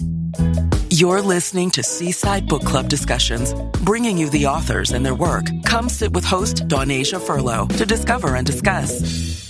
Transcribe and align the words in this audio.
You're 0.00 1.20
listening 1.20 1.70
to 1.72 1.82
Seaside 1.82 2.48
Book 2.48 2.62
Club 2.62 2.88
discussions, 2.88 3.52
bringing 3.82 4.16
you 4.16 4.30
the 4.30 4.46
authors 4.46 4.92
and 4.92 5.04
their 5.04 5.14
work. 5.14 5.46
Come 5.64 5.88
sit 5.88 6.12
with 6.12 6.24
host 6.24 6.68
Donasia 6.68 7.20
Furlow 7.20 7.68
to 7.76 7.84
discover 7.84 8.36
and 8.36 8.46
discuss. 8.46 9.42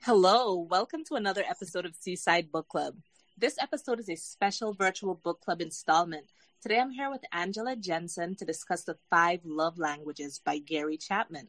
Hello, 0.00 0.58
welcome 0.58 1.04
to 1.04 1.14
another 1.14 1.44
episode 1.48 1.86
of 1.86 1.94
Seaside 1.94 2.50
Book 2.50 2.68
Club. 2.68 2.96
This 3.38 3.56
episode 3.60 4.00
is 4.00 4.10
a 4.10 4.16
special 4.16 4.74
virtual 4.74 5.14
book 5.14 5.40
club 5.40 5.62
installment. 5.62 6.26
Today 6.60 6.80
I'm 6.80 6.90
here 6.90 7.10
with 7.10 7.22
Angela 7.32 7.76
Jensen 7.76 8.34
to 8.36 8.44
discuss 8.44 8.84
The 8.84 8.96
Five 9.08 9.40
Love 9.44 9.78
Languages 9.78 10.40
by 10.44 10.58
Gary 10.58 10.96
Chapman. 10.96 11.48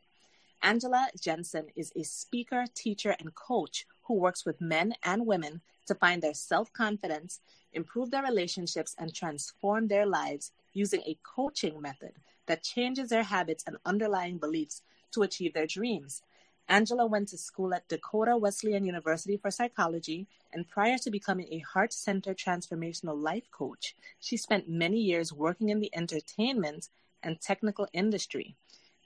Angela 0.65 1.09
Jensen 1.19 1.67
is 1.75 1.91
a 1.93 2.03
speaker, 2.03 2.63
teacher, 2.73 3.17
and 3.19 3.35
coach 3.35 3.85
who 4.03 4.13
works 4.13 4.45
with 4.45 4.61
men 4.61 4.93
and 5.03 5.25
women 5.25 5.59
to 5.87 5.93
find 5.93 6.21
their 6.21 6.33
self 6.33 6.71
confidence, 6.71 7.41
improve 7.73 8.11
their 8.11 8.23
relationships, 8.23 8.95
and 8.97 9.13
transform 9.13 9.89
their 9.89 10.05
lives 10.05 10.53
using 10.71 11.01
a 11.01 11.17
coaching 11.21 11.81
method 11.81 12.13
that 12.45 12.63
changes 12.63 13.09
their 13.09 13.23
habits 13.23 13.65
and 13.67 13.75
underlying 13.85 14.37
beliefs 14.37 14.81
to 15.11 15.23
achieve 15.23 15.53
their 15.53 15.67
dreams. 15.67 16.21
Angela 16.69 17.05
went 17.05 17.27
to 17.27 17.37
school 17.37 17.73
at 17.73 17.89
Dakota 17.89 18.37
Wesleyan 18.37 18.85
University 18.85 19.35
for 19.35 19.51
psychology, 19.51 20.27
and 20.53 20.69
prior 20.69 20.97
to 20.99 21.11
becoming 21.11 21.49
a 21.51 21.59
heart 21.59 21.91
centered 21.91 22.37
transformational 22.37 23.21
life 23.21 23.51
coach, 23.51 23.97
she 24.17 24.37
spent 24.37 24.69
many 24.69 25.01
years 25.01 25.33
working 25.33 25.67
in 25.67 25.81
the 25.81 25.93
entertainment 25.93 26.87
and 27.21 27.41
technical 27.41 27.85
industry. 27.91 28.55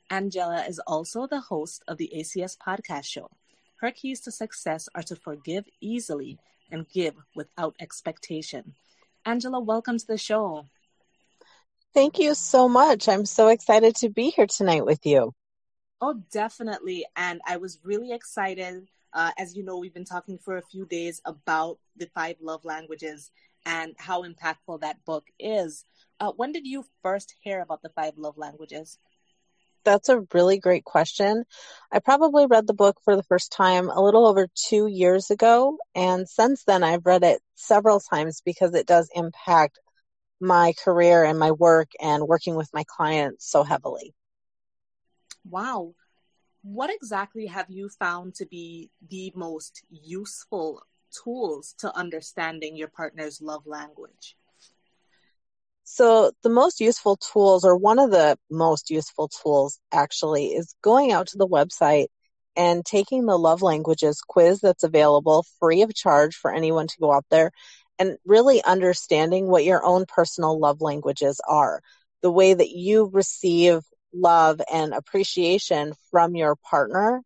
Angela 0.09 0.63
is 0.67 0.79
also 0.79 1.27
the 1.27 1.41
host 1.41 1.83
of 1.87 1.97
the 1.97 2.11
ACS 2.15 2.57
podcast 2.57 3.05
show. 3.05 3.29
Her 3.81 3.91
keys 3.91 4.21
to 4.21 4.31
success 4.31 4.87
are 4.95 5.03
to 5.03 5.15
forgive 5.15 5.65
easily 5.81 6.39
and 6.71 6.87
give 6.89 7.15
without 7.35 7.75
expectation. 7.79 8.73
Angela, 9.25 9.59
welcome 9.59 9.97
to 9.97 10.07
the 10.07 10.17
show. 10.17 10.67
Thank 11.93 12.19
you 12.19 12.35
so 12.35 12.69
much. 12.69 13.09
I'm 13.09 13.25
so 13.25 13.49
excited 13.49 13.95
to 13.97 14.09
be 14.09 14.29
here 14.29 14.47
tonight 14.47 14.85
with 14.85 15.05
you. 15.05 15.33
Oh, 15.99 16.21
definitely. 16.31 17.05
And 17.15 17.41
I 17.45 17.57
was 17.57 17.79
really 17.83 18.13
excited. 18.13 18.87
Uh, 19.13 19.31
as 19.37 19.55
you 19.55 19.63
know, 19.63 19.77
we've 19.77 19.93
been 19.93 20.05
talking 20.05 20.37
for 20.37 20.57
a 20.57 20.61
few 20.61 20.85
days 20.85 21.21
about 21.25 21.79
the 21.97 22.09
five 22.13 22.37
love 22.39 22.63
languages 22.63 23.31
and 23.65 23.93
how 23.97 24.23
impactful 24.23 24.79
that 24.81 25.03
book 25.05 25.25
is. 25.39 25.83
Uh, 26.19 26.31
when 26.37 26.51
did 26.51 26.65
you 26.65 26.85
first 27.01 27.35
hear 27.41 27.61
about 27.61 27.81
the 27.81 27.89
five 27.89 28.17
love 28.17 28.37
languages? 28.37 28.99
That's 29.87 30.09
a 30.09 30.25
really 30.33 30.59
great 30.59 30.83
question. 30.83 31.45
I 31.93 31.99
probably 31.99 32.45
read 32.45 32.67
the 32.67 32.73
book 32.73 32.97
for 33.05 33.15
the 33.15 33.23
first 33.23 33.53
time 33.53 33.89
a 33.89 34.03
little 34.03 34.27
over 34.27 34.49
two 34.53 34.87
years 34.87 35.31
ago. 35.31 35.77
And 35.95 36.27
since 36.27 36.65
then, 36.65 36.83
I've 36.83 37.05
read 37.05 37.23
it 37.23 37.41
several 37.55 38.01
times 38.01 38.41
because 38.43 38.75
it 38.75 38.85
does 38.85 39.09
impact 39.15 39.79
my 40.41 40.73
career 40.83 41.23
and 41.23 41.39
my 41.39 41.51
work 41.51 41.87
and 42.01 42.27
working 42.27 42.55
with 42.55 42.69
my 42.73 42.83
clients 42.85 43.49
so 43.49 43.63
heavily. 43.63 44.13
Wow. 45.49 45.93
What 46.63 46.89
exactly 46.93 47.45
have 47.45 47.69
you 47.69 47.87
found 47.87 48.35
to 48.35 48.45
be 48.45 48.91
the 49.09 49.31
most 49.35 49.83
useful 49.89 50.83
tools 51.23 51.73
to 51.79 51.95
understanding 51.95 52.75
your 52.75 52.89
partner's 52.89 53.41
love 53.41 53.65
language? 53.65 54.35
So 55.89 56.33
the 56.43 56.49
most 56.49 56.81
useful 56.81 57.15
tools, 57.15 57.63
or 57.63 57.77
one 57.77 57.97
of 57.97 58.11
the 58.11 58.37
most 58.51 58.89
useful 58.89 59.29
tools 59.29 59.79
actually, 59.93 60.47
is 60.47 60.75
going 60.81 61.13
out 61.13 61.27
to 61.27 61.37
the 61.37 61.47
website 61.47 62.07
and 62.57 62.85
taking 62.85 63.25
the 63.25 63.39
love 63.39 63.61
languages 63.61 64.19
quiz 64.19 64.59
that's 64.59 64.83
available 64.83 65.45
free 65.61 65.83
of 65.83 65.95
charge 65.95 66.35
for 66.35 66.53
anyone 66.53 66.87
to 66.87 66.99
go 66.99 67.13
out 67.13 67.23
there 67.31 67.51
and 67.97 68.17
really 68.25 68.61
understanding 68.65 69.47
what 69.47 69.63
your 69.63 69.83
own 69.85 70.03
personal 70.05 70.59
love 70.59 70.81
languages 70.81 71.39
are. 71.47 71.79
The 72.21 72.31
way 72.31 72.53
that 72.53 72.69
you 72.69 73.09
receive 73.13 73.79
love 74.13 74.59
and 74.71 74.93
appreciation 74.93 75.93
from 76.11 76.35
your 76.35 76.57
partner, 76.69 77.21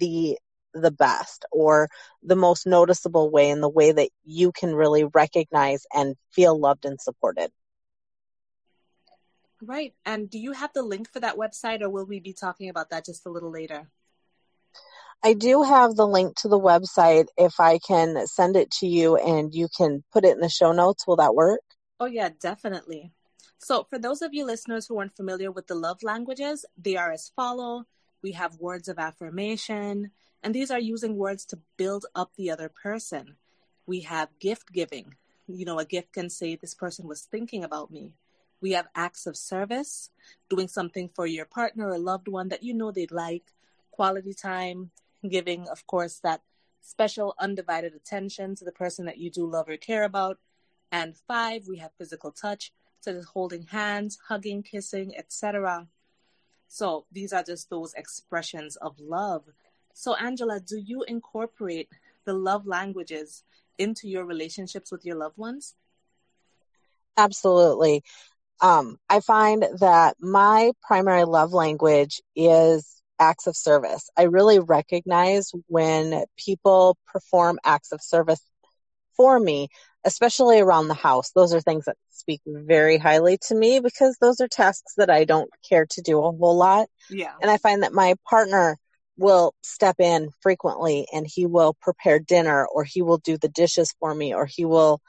the 0.00 0.38
the 0.72 0.90
best 0.90 1.44
or 1.52 1.88
the 2.22 2.36
most 2.36 2.66
noticeable 2.66 3.30
way 3.30 3.50
in 3.50 3.60
the 3.60 3.68
way 3.68 3.92
that 3.92 4.08
you 4.24 4.52
can 4.52 4.74
really 4.74 5.04
recognize 5.04 5.84
and 5.94 6.16
feel 6.32 6.58
loved 6.58 6.86
and 6.86 6.98
supported. 6.98 7.50
Right. 9.62 9.94
And 10.04 10.28
do 10.28 10.38
you 10.38 10.52
have 10.52 10.72
the 10.74 10.82
link 10.82 11.10
for 11.10 11.20
that 11.20 11.36
website 11.36 11.80
or 11.80 11.88
will 11.88 12.04
we 12.04 12.20
be 12.20 12.32
talking 12.32 12.68
about 12.68 12.90
that 12.90 13.04
just 13.06 13.26
a 13.26 13.30
little 13.30 13.50
later? 13.50 13.88
I 15.24 15.32
do 15.32 15.62
have 15.62 15.96
the 15.96 16.06
link 16.06 16.36
to 16.40 16.48
the 16.48 16.60
website. 16.60 17.28
If 17.36 17.58
I 17.58 17.78
can 17.78 18.26
send 18.26 18.54
it 18.54 18.70
to 18.72 18.86
you 18.86 19.16
and 19.16 19.54
you 19.54 19.68
can 19.74 20.04
put 20.12 20.24
it 20.24 20.34
in 20.34 20.40
the 20.40 20.48
show 20.48 20.72
notes, 20.72 21.06
will 21.06 21.16
that 21.16 21.34
work? 21.34 21.62
Oh, 21.98 22.06
yeah, 22.06 22.28
definitely. 22.38 23.12
So, 23.58 23.84
for 23.84 23.98
those 23.98 24.20
of 24.20 24.34
you 24.34 24.44
listeners 24.44 24.86
who 24.86 24.98
aren't 24.98 25.16
familiar 25.16 25.50
with 25.50 25.66
the 25.66 25.74
love 25.74 26.02
languages, 26.02 26.66
they 26.76 26.96
are 26.96 27.10
as 27.10 27.32
follow. 27.34 27.86
We 28.22 28.32
have 28.32 28.60
words 28.60 28.88
of 28.88 28.98
affirmation, 28.98 30.10
and 30.42 30.54
these 30.54 30.70
are 30.70 30.78
using 30.78 31.16
words 31.16 31.46
to 31.46 31.58
build 31.76 32.04
up 32.14 32.32
the 32.36 32.50
other 32.50 32.68
person. 32.68 33.36
We 33.86 34.00
have 34.00 34.38
gift 34.38 34.72
giving. 34.72 35.14
You 35.48 35.64
know, 35.64 35.78
a 35.78 35.84
gift 35.86 36.12
can 36.12 36.28
say, 36.28 36.54
This 36.54 36.74
person 36.74 37.08
was 37.08 37.22
thinking 37.22 37.64
about 37.64 37.90
me. 37.90 38.12
We 38.60 38.72
have 38.72 38.88
acts 38.94 39.26
of 39.26 39.36
service, 39.36 40.10
doing 40.48 40.68
something 40.68 41.10
for 41.14 41.26
your 41.26 41.44
partner 41.44 41.88
or 41.90 41.98
loved 41.98 42.28
one 42.28 42.48
that 42.48 42.62
you 42.62 42.74
know 42.74 42.90
they'd 42.90 43.12
like, 43.12 43.52
quality 43.90 44.34
time, 44.34 44.90
giving, 45.28 45.68
of 45.68 45.86
course, 45.86 46.20
that 46.22 46.42
special 46.80 47.34
undivided 47.38 47.94
attention 47.94 48.54
to 48.54 48.64
the 48.64 48.72
person 48.72 49.06
that 49.06 49.18
you 49.18 49.30
do 49.30 49.46
love 49.46 49.68
or 49.68 49.76
care 49.76 50.04
about. 50.04 50.38
And 50.92 51.16
five, 51.26 51.66
we 51.66 51.78
have 51.78 51.90
physical 51.98 52.30
touch, 52.30 52.72
such 53.00 53.16
as 53.16 53.24
holding 53.24 53.64
hands, 53.64 54.18
hugging, 54.28 54.62
kissing, 54.62 55.14
etc. 55.16 55.88
So 56.68 57.06
these 57.12 57.32
are 57.32 57.42
just 57.42 57.70
those 57.70 57.92
expressions 57.94 58.76
of 58.76 58.98
love. 59.00 59.44
So, 59.92 60.14
Angela, 60.14 60.60
do 60.60 60.78
you 60.78 61.04
incorporate 61.08 61.88
the 62.24 62.34
love 62.34 62.66
languages 62.66 63.44
into 63.78 64.08
your 64.08 64.24
relationships 64.24 64.92
with 64.92 65.04
your 65.04 65.16
loved 65.16 65.38
ones? 65.38 65.74
Absolutely 67.16 68.04
um, 68.60 68.96
I 69.08 69.20
find 69.20 69.66
that 69.80 70.16
my 70.20 70.72
primary 70.82 71.24
love 71.24 71.52
language 71.52 72.20
is 72.34 73.02
acts 73.18 73.46
of 73.46 73.56
service. 73.56 74.08
I 74.16 74.24
really 74.24 74.58
recognize 74.58 75.50
when 75.66 76.24
people 76.36 76.96
perform 77.06 77.58
acts 77.64 77.92
of 77.92 78.00
service 78.02 78.40
for 79.16 79.38
me, 79.38 79.68
especially 80.04 80.60
around 80.60 80.88
the 80.88 80.94
house. 80.94 81.30
Those 81.34 81.54
are 81.54 81.60
things 81.60 81.84
that 81.86 81.96
speak 82.10 82.40
very 82.46 82.98
highly 82.98 83.38
to 83.48 83.54
me 83.54 83.80
because 83.80 84.16
those 84.20 84.40
are 84.40 84.48
tasks 84.48 84.94
that 84.96 85.10
I 85.10 85.24
don't 85.24 85.50
care 85.68 85.86
to 85.90 86.02
do 86.02 86.18
a 86.18 86.32
whole 86.32 86.56
lot. 86.56 86.88
Yeah. 87.10 87.32
And 87.40 87.50
I 87.50 87.58
find 87.58 87.82
that 87.82 87.92
my 87.92 88.14
partner 88.28 88.76
will 89.18 89.54
step 89.62 89.96
in 89.98 90.30
frequently 90.40 91.06
and 91.12 91.26
he 91.26 91.46
will 91.46 91.74
prepare 91.80 92.18
dinner 92.18 92.66
or 92.66 92.84
he 92.84 93.00
will 93.00 93.18
do 93.18 93.38
the 93.38 93.48
dishes 93.48 93.94
for 93.98 94.14
me 94.14 94.34
or 94.34 94.46
he 94.46 94.64
will 94.64 95.00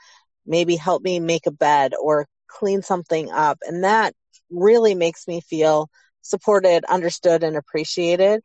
maybe 0.46 0.78
help 0.78 1.03
me 1.03 1.19
make 1.19 1.46
a 1.46 1.52
bed 1.52 1.94
or 2.02 2.25
clean 2.47 2.81
something 2.81 3.31
up. 3.31 3.59
And 3.62 3.84
that 3.84 4.13
really 4.50 4.96
makes 4.96 5.28
me 5.28 5.41
feel 5.41 5.90
supported, 6.22 6.85
understood, 6.85 7.44
and 7.44 7.56
appreciated. 7.56 8.41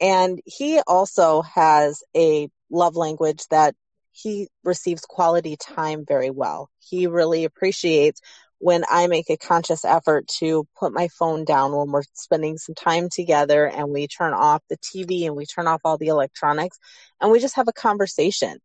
And 0.00 0.40
he 0.44 0.80
also 0.86 1.42
has 1.42 2.02
a 2.16 2.48
love 2.70 2.96
language 2.96 3.46
that 3.50 3.74
he 4.12 4.48
receives 4.64 5.02
quality 5.02 5.56
time 5.56 6.04
very 6.06 6.30
well. 6.30 6.68
He 6.78 7.06
really 7.06 7.44
appreciates 7.44 8.20
when 8.58 8.84
I 8.88 9.08
make 9.08 9.28
a 9.28 9.36
conscious 9.36 9.84
effort 9.84 10.28
to 10.38 10.64
put 10.78 10.92
my 10.92 11.08
phone 11.08 11.44
down 11.44 11.74
when 11.74 11.90
we're 11.90 12.04
spending 12.12 12.58
some 12.58 12.76
time 12.76 13.08
together 13.10 13.66
and 13.66 13.88
we 13.88 14.06
turn 14.06 14.34
off 14.34 14.62
the 14.68 14.76
TV 14.76 15.26
and 15.26 15.34
we 15.34 15.46
turn 15.46 15.66
off 15.66 15.80
all 15.84 15.98
the 15.98 16.08
electronics 16.08 16.78
and 17.20 17.32
we 17.32 17.40
just 17.40 17.56
have 17.56 17.66
a 17.66 17.72
conversation. 17.72 18.58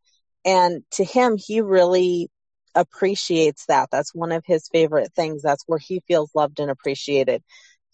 And 0.46 0.84
to 0.92 1.04
him, 1.04 1.36
he 1.36 1.62
really 1.62 2.30
appreciates 2.78 3.66
that. 3.66 3.90
That's 3.92 4.16
one 4.16 4.32
of 4.32 4.44
his 4.46 4.70
favorite 4.70 5.12
things. 5.14 5.42
That's 5.42 5.64
where 5.68 5.80
he 5.80 6.02
feels 6.08 6.32
loved 6.36 6.60
and 6.60 6.72
appreciated. 6.72 7.44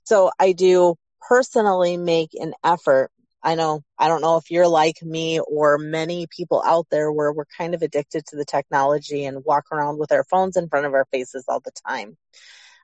So 0.04 0.32
I 0.40 0.52
do 0.52 0.96
personally 1.28 1.98
make 1.98 2.32
an 2.34 2.54
effort. 2.64 3.10
I 3.42 3.56
know, 3.56 3.82
I 3.98 4.08
don't 4.08 4.22
know 4.22 4.38
if 4.38 4.52
you're 4.52 4.68
like 4.68 5.02
me 5.02 5.40
or 5.40 5.78
many 5.78 6.28
people 6.30 6.62
out 6.66 6.88
there 6.92 7.12
where 7.12 7.32
we're 7.34 7.46
kind 7.58 7.74
of 7.74 7.82
addicted 7.82 8.26
to 8.28 8.36
the 8.36 8.46
technology 8.46 9.26
and 9.26 9.44
walk 9.46 9.66
around 9.72 10.00
with 10.00 10.12
our 10.12 10.24
phones 10.26 10.58
in 10.58 10.70
front 10.70 10.86
of 10.86 10.94
our 10.94 11.06
faces 11.12 11.46
all 11.48 11.60
the 11.60 11.72
time. 11.88 12.18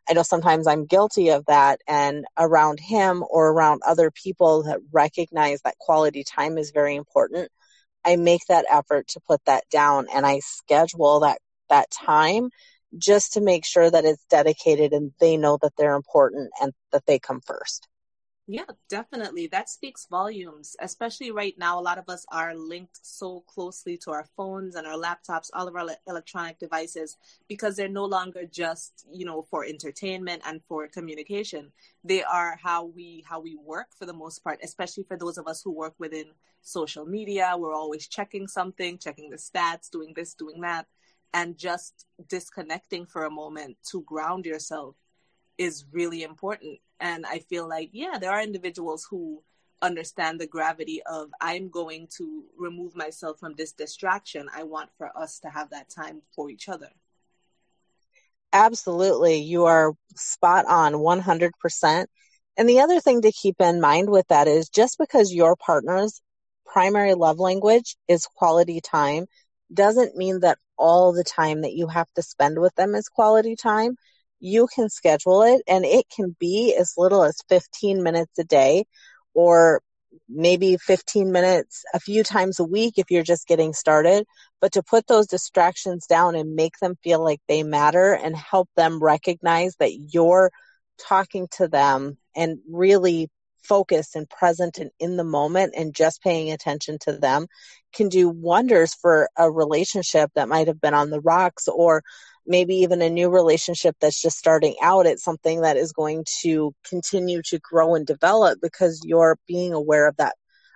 I 0.09 0.13
know 0.13 0.23
sometimes 0.23 0.65
I'm 0.65 0.85
guilty 0.85 1.29
of 1.29 1.45
that 1.45 1.81
and 1.87 2.25
around 2.37 2.79
him 2.79 3.23
or 3.29 3.49
around 3.49 3.81
other 3.85 4.11
people 4.11 4.63
that 4.63 4.79
recognize 4.91 5.61
that 5.61 5.77
quality 5.77 6.23
time 6.23 6.57
is 6.57 6.71
very 6.71 6.95
important. 6.95 7.51
I 8.03 8.15
make 8.15 8.41
that 8.47 8.65
effort 8.69 9.07
to 9.09 9.19
put 9.19 9.43
that 9.45 9.65
down 9.69 10.07
and 10.13 10.25
I 10.25 10.39
schedule 10.39 11.19
that 11.19 11.39
that 11.69 11.89
time 11.91 12.49
just 12.97 13.33
to 13.33 13.41
make 13.41 13.65
sure 13.65 13.89
that 13.89 14.05
it's 14.05 14.25
dedicated 14.29 14.93
and 14.93 15.11
they 15.19 15.37
know 15.37 15.57
that 15.61 15.73
they're 15.77 15.95
important 15.95 16.49
and 16.61 16.73
that 16.91 17.05
they 17.05 17.19
come 17.19 17.41
first. 17.41 17.87
Yeah, 18.51 18.63
definitely. 18.89 19.45
That 19.45 19.69
speaks 19.69 20.07
volumes, 20.09 20.75
especially 20.79 21.29
right 21.29 21.53
now. 21.59 21.79
A 21.79 21.81
lot 21.81 21.99
of 21.99 22.09
us 22.09 22.25
are 22.31 22.55
linked 22.55 22.97
so 23.03 23.41
closely 23.41 23.95
to 23.97 24.09
our 24.09 24.25
phones 24.35 24.73
and 24.73 24.87
our 24.87 24.97
laptops, 24.97 25.51
all 25.53 25.67
of 25.67 25.75
our 25.75 25.87
electronic 26.07 26.57
devices, 26.57 27.15
because 27.47 27.75
they're 27.75 27.87
no 27.87 28.05
longer 28.05 28.45
just, 28.51 29.05
you 29.13 29.23
know, 29.23 29.43
for 29.51 29.65
entertainment 29.65 30.41
and 30.47 30.61
for 30.67 30.87
communication. 30.87 31.71
They 32.03 32.23
are 32.23 32.57
how 32.59 32.85
we 32.85 33.23
how 33.29 33.39
we 33.39 33.55
work 33.55 33.89
for 33.95 34.07
the 34.07 34.13
most 34.13 34.43
part, 34.43 34.61
especially 34.63 35.03
for 35.03 35.15
those 35.15 35.37
of 35.37 35.47
us 35.47 35.61
who 35.61 35.71
work 35.71 35.93
within 35.99 36.25
social 36.63 37.05
media. 37.05 37.53
We're 37.55 37.75
always 37.75 38.07
checking 38.07 38.47
something, 38.47 38.97
checking 38.97 39.29
the 39.29 39.37
stats, 39.37 39.91
doing 39.91 40.13
this, 40.15 40.33
doing 40.33 40.61
that, 40.61 40.87
and 41.33 41.57
just 41.57 42.05
disconnecting 42.27 43.05
for 43.05 43.25
a 43.25 43.31
moment 43.31 43.77
to 43.91 44.01
ground 44.01 44.45
yourself 44.45 44.95
is 45.57 45.85
really 45.91 46.23
important. 46.23 46.79
And 46.99 47.25
I 47.25 47.39
feel 47.39 47.67
like, 47.67 47.89
yeah, 47.93 48.17
there 48.19 48.31
are 48.31 48.41
individuals 48.41 49.05
who 49.09 49.43
understand 49.81 50.39
the 50.39 50.47
gravity 50.47 51.01
of 51.03 51.29
I'm 51.39 51.69
going 51.69 52.07
to 52.17 52.43
remove 52.57 52.95
myself 52.95 53.39
from 53.39 53.55
this 53.55 53.71
distraction. 53.71 54.47
I 54.53 54.63
want 54.63 54.89
for 54.97 55.15
us 55.17 55.39
to 55.39 55.49
have 55.49 55.69
that 55.69 55.89
time 55.89 56.21
for 56.35 56.49
each 56.49 56.67
other. 56.67 56.89
Absolutely. 58.51 59.41
You 59.41 59.65
are 59.65 59.93
spot 60.15 60.65
on 60.65 60.93
100%. 60.93 62.05
And 62.57 62.67
the 62.67 62.79
other 62.81 62.99
thing 62.99 63.21
to 63.21 63.31
keep 63.31 63.55
in 63.61 63.79
mind 63.79 64.09
with 64.09 64.27
that 64.27 64.47
is 64.47 64.69
just 64.69 64.97
because 64.97 65.33
your 65.33 65.55
partner's 65.55 66.21
primary 66.65 67.13
love 67.13 67.39
language 67.39 67.95
is 68.07 68.25
quality 68.25 68.81
time 68.81 69.27
doesn't 69.73 70.15
mean 70.15 70.41
that 70.41 70.57
all 70.79 71.13
the 71.13 71.23
time 71.23 71.61
that 71.61 71.73
you 71.73 71.87
have 71.87 72.07
to 72.15 72.23
spend 72.23 72.57
with 72.57 72.73
them 72.75 72.95
is 72.95 73.07
quality 73.07 73.55
time 73.55 73.95
you 74.39 74.67
can 74.73 74.89
schedule 74.89 75.43
it 75.43 75.61
and 75.67 75.85
it 75.85 76.05
can 76.15 76.35
be 76.39 76.75
as 76.75 76.93
little 76.97 77.23
as 77.23 77.37
15 77.49 78.01
minutes 78.01 78.39
a 78.39 78.43
day 78.43 78.85
or 79.33 79.81
maybe 80.27 80.77
15 80.77 81.31
minutes 81.31 81.83
a 81.93 81.99
few 81.99 82.23
times 82.23 82.59
a 82.59 82.63
week 82.63 82.95
if 82.97 83.11
you're 83.11 83.23
just 83.23 83.47
getting 83.47 83.73
started. 83.73 84.25
But 84.61 84.73
to 84.73 84.83
put 84.83 85.07
those 85.07 85.27
distractions 85.27 86.07
down 86.07 86.35
and 86.35 86.55
make 86.55 86.79
them 86.81 86.95
feel 87.03 87.23
like 87.23 87.39
they 87.47 87.63
matter 87.63 88.13
and 88.13 88.35
help 88.35 88.69
them 88.75 89.03
recognize 89.03 89.75
that 89.79 89.93
you're 89.93 90.51
talking 90.97 91.47
to 91.57 91.67
them 91.67 92.17
and 92.35 92.59
really 92.69 93.29
focused 93.63 94.15
and 94.15 94.29
present 94.29 94.77
and 94.77 94.91
in 94.99 95.17
the 95.17 95.23
moment 95.23 95.73
and 95.75 95.93
just 95.93 96.21
paying 96.21 96.51
attention 96.51 96.97
to 97.01 97.13
them 97.13 97.47
can 97.93 98.09
do 98.09 98.29
wonders 98.29 98.93
for 98.93 99.29
a 99.37 99.49
relationship 99.49 100.31
that 100.35 100.49
might 100.49 100.67
have 100.67 100.81
been 100.81 100.93
on 100.93 101.09
the 101.09 101.21
rocks 101.21 101.67
or 101.67 102.03
maybe 102.45 102.75
even 102.75 103.01
a 103.01 103.09
new 103.09 103.29
relationship 103.29 103.95
that's 103.99 104.21
just 104.21 104.37
starting 104.37 104.75
out. 104.81 105.05
It's 105.05 105.23
something 105.23 105.61
that 105.61 105.77
is 105.77 105.91
going 105.91 106.25
to 106.41 106.73
continue 106.87 107.41
to 107.43 107.59
grow 107.59 107.95
and 107.95 108.05
develop 108.05 108.59
because 108.61 109.01
you're 109.03 109.37
being 109.47 109.73
aware 109.73 110.07
of 110.07 110.17
that 110.17 110.35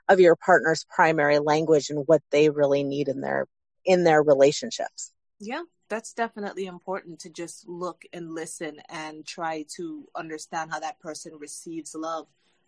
of 0.10 0.20
your 0.20 0.36
partner's 0.36 0.86
primary 0.94 1.40
language 1.40 1.90
and 1.90 2.04
what 2.08 2.22
they 2.30 2.50
really 2.50 2.84
need 2.84 3.08
in 3.08 3.22
their 3.22 3.48
in 3.86 4.04
their 4.04 4.22
relationships. 4.22 5.12
Yeah 5.40 5.64
that's 5.94 6.14
definitely 6.14 6.66
important 6.66 7.20
to 7.20 7.30
just 7.30 7.68
look 7.68 8.04
and 8.14 8.34
listen 8.34 8.82
and 8.90 9.26
try 9.28 9.64
to 9.76 10.08
understand 10.16 10.72
how 10.72 10.80
that 10.80 11.00
person 11.00 11.34
receives 11.40 11.94
love 11.94 12.26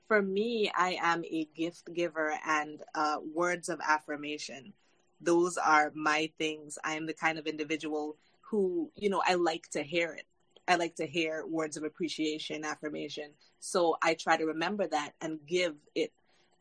for 0.07 0.22
me 0.22 0.72
i 0.78 0.98
am 1.02 1.24
a 1.25 1.48
gift 1.56 1.94
giver 1.94 2.38
and 2.48 2.81
uh, 2.94 3.18
words 3.34 3.69
of 3.69 3.80
affirmation 3.88 4.74
those 5.22 5.57
are 5.57 5.92
my 5.96 6.30
things 6.38 6.78
i 6.84 6.96
am 6.96 7.06
the 7.06 7.13
kind 7.13 7.38
of 7.38 7.48
individual 7.48 8.18
who, 8.50 8.92
you 8.96 9.10
know, 9.10 9.22
I 9.25 9.36
like 9.36 9.69
to 9.72 9.84
hear 9.84 10.13
it. 10.13 10.25
I 10.68 10.75
like 10.75 10.96
to 10.96 11.06
hear 11.06 11.46
words 11.46 11.78
of 11.78 11.84
appreciation, 11.84 12.63
affirmation. 12.63 13.31
So 13.60 13.98
I 14.02 14.13
try 14.13 14.38
to 14.38 14.46
remember 14.46 14.88
that 14.88 15.12
and 15.22 15.40
give 15.46 15.75
it. 15.94 16.12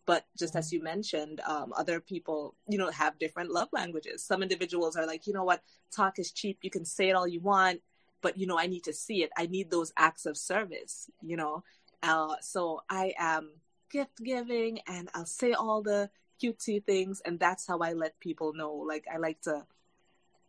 But 0.07 0.27
just 0.39 0.57
as 0.57 0.73
you 0.73 0.83
mentioned, 0.83 1.41
um, 1.47 1.73
other 1.75 2.01
people, 2.01 2.55
you 2.69 2.77
know, 2.77 2.91
have 2.91 3.19
different 3.19 3.51
love 3.51 3.69
languages. 3.73 4.23
Some 4.25 4.43
individuals 4.43 4.97
are 4.97 5.07
like, 5.07 5.27
you 5.27 5.33
know 5.33 5.45
what, 5.45 5.63
talk 5.95 6.19
is 6.19 6.31
cheap. 6.31 6.59
You 6.63 6.71
can 6.71 6.85
say 6.85 7.09
it 7.09 7.15
all 7.15 7.27
you 7.27 7.41
want, 7.41 7.81
but, 8.21 8.37
you 8.37 8.47
know, 8.47 8.59
I 8.59 8.67
need 8.67 8.85
to 8.85 8.93
see 8.93 9.23
it. 9.23 9.31
I 9.37 9.47
need 9.47 9.71
those 9.71 9.93
acts 9.97 10.27
of 10.27 10.37
service, 10.37 11.11
you 11.23 11.37
know. 11.37 11.63
Uh, 12.05 12.37
so 12.41 12.83
I 12.89 13.15
am 13.19 13.51
gift 13.91 14.23
giving 14.23 14.81
and 14.87 15.09
I'll 15.15 15.25
say 15.25 15.53
all 15.53 15.83
the 15.83 16.11
cutesy 16.43 16.85
things. 16.85 17.23
And 17.25 17.41
that's 17.41 17.67
how 17.67 17.79
I 17.79 17.95
let 17.95 18.21
people 18.21 18.53
know. 18.53 18.75
Like, 18.75 19.07
I 19.13 19.17
like 19.17 19.41
to 19.43 19.65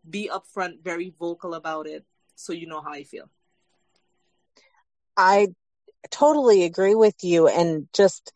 be 0.08 0.30
upfront, 0.32 0.84
very 0.84 1.14
vocal 1.18 1.54
about 1.54 1.88
it, 1.88 2.06
so 2.36 2.54
you 2.54 2.68
know 2.68 2.82
how 2.82 2.92
I 2.92 3.04
feel. 3.04 3.30
I 5.18 5.48
totally 6.12 6.64
agree 6.64 6.96
with 6.96 7.16
you, 7.24 7.48
and 7.48 7.88
just 7.94 8.32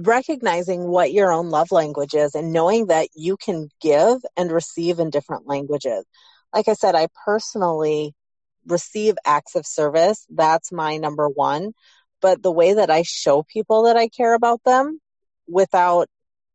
recognizing 0.00 0.86
what 0.86 1.12
your 1.12 1.32
own 1.32 1.50
love 1.50 1.72
language 1.72 2.14
is 2.14 2.34
and 2.34 2.52
knowing 2.52 2.86
that 2.86 3.08
you 3.14 3.36
can 3.36 3.68
give 3.80 4.18
and 4.36 4.52
receive 4.52 5.00
in 5.00 5.10
different 5.10 5.46
languages. 5.46 6.04
Like 6.54 6.68
I 6.68 6.74
said, 6.74 6.94
I 6.94 7.08
personally 7.24 8.14
receive 8.66 9.16
acts 9.24 9.56
of 9.56 9.66
service. 9.66 10.24
That's 10.30 10.70
my 10.70 10.98
number 10.98 11.28
one. 11.28 11.72
But 12.22 12.42
the 12.42 12.52
way 12.52 12.72
that 12.74 12.90
I 12.90 13.02
show 13.02 13.42
people 13.42 13.82
that 13.84 13.98
I 13.98 14.08
care 14.08 14.32
about 14.32 14.62
them 14.64 15.00
without 15.46 16.08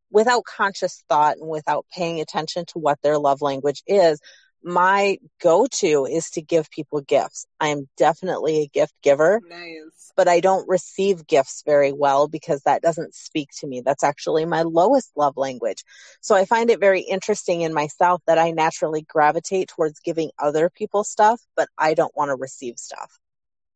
without 0.10 0.46
conscious 0.46 1.04
thought 1.10 1.38
and 1.38 1.50
without 1.50 1.86
paying 1.94 2.22
attention 2.22 2.66
to 2.66 2.80
what 2.80 2.98
their 3.04 3.20
love 3.20 3.42
language 3.42 3.84
is 3.86 4.20
my 4.64 5.18
go-to 5.42 6.06
is 6.06 6.30
to 6.32 6.42
give 6.42 6.70
people 6.70 7.02
gifts. 7.02 7.46
I 7.60 7.70
am 7.70 7.88
definitely 7.98 8.62
a 8.62 8.68
gift 8.68 8.94
giver. 9.02 9.42
Nice. 9.48 10.12
But 10.16 10.28
I 10.28 10.40
don't 10.40 10.68
receive 10.68 11.28
gifts 11.28 11.64
very 11.66 11.92
well 11.92 12.28
because 12.28 12.62
that 12.64 12.82
doesn't 12.82 13.14
speak 13.14 13.50
to 13.60 13.68
me. 13.68 13.82
That's 13.82 14.04
actually 14.04 14.46
my 14.46 14.64
lowest 14.64 15.12
love 15.16 15.38
language. 15.38 15.84
So 16.22 16.36
I 16.36 16.46
find 16.46 16.70
it 16.70 16.80
very 16.80 17.02
interesting 17.02 17.62
in 17.62 17.74
myself 17.74 18.22
that 18.26 18.38
I 18.38 18.52
naturally 18.52 19.04
gravitate 19.04 19.70
towards 19.70 20.00
giving 20.00 20.32
other 20.40 20.70
people 20.70 21.04
stuff, 21.04 21.42
but 21.56 21.70
I 21.78 21.94
don't 21.94 22.16
want 22.16 22.30
to 22.30 22.36
receive 22.36 22.78
stuff. 22.78 23.20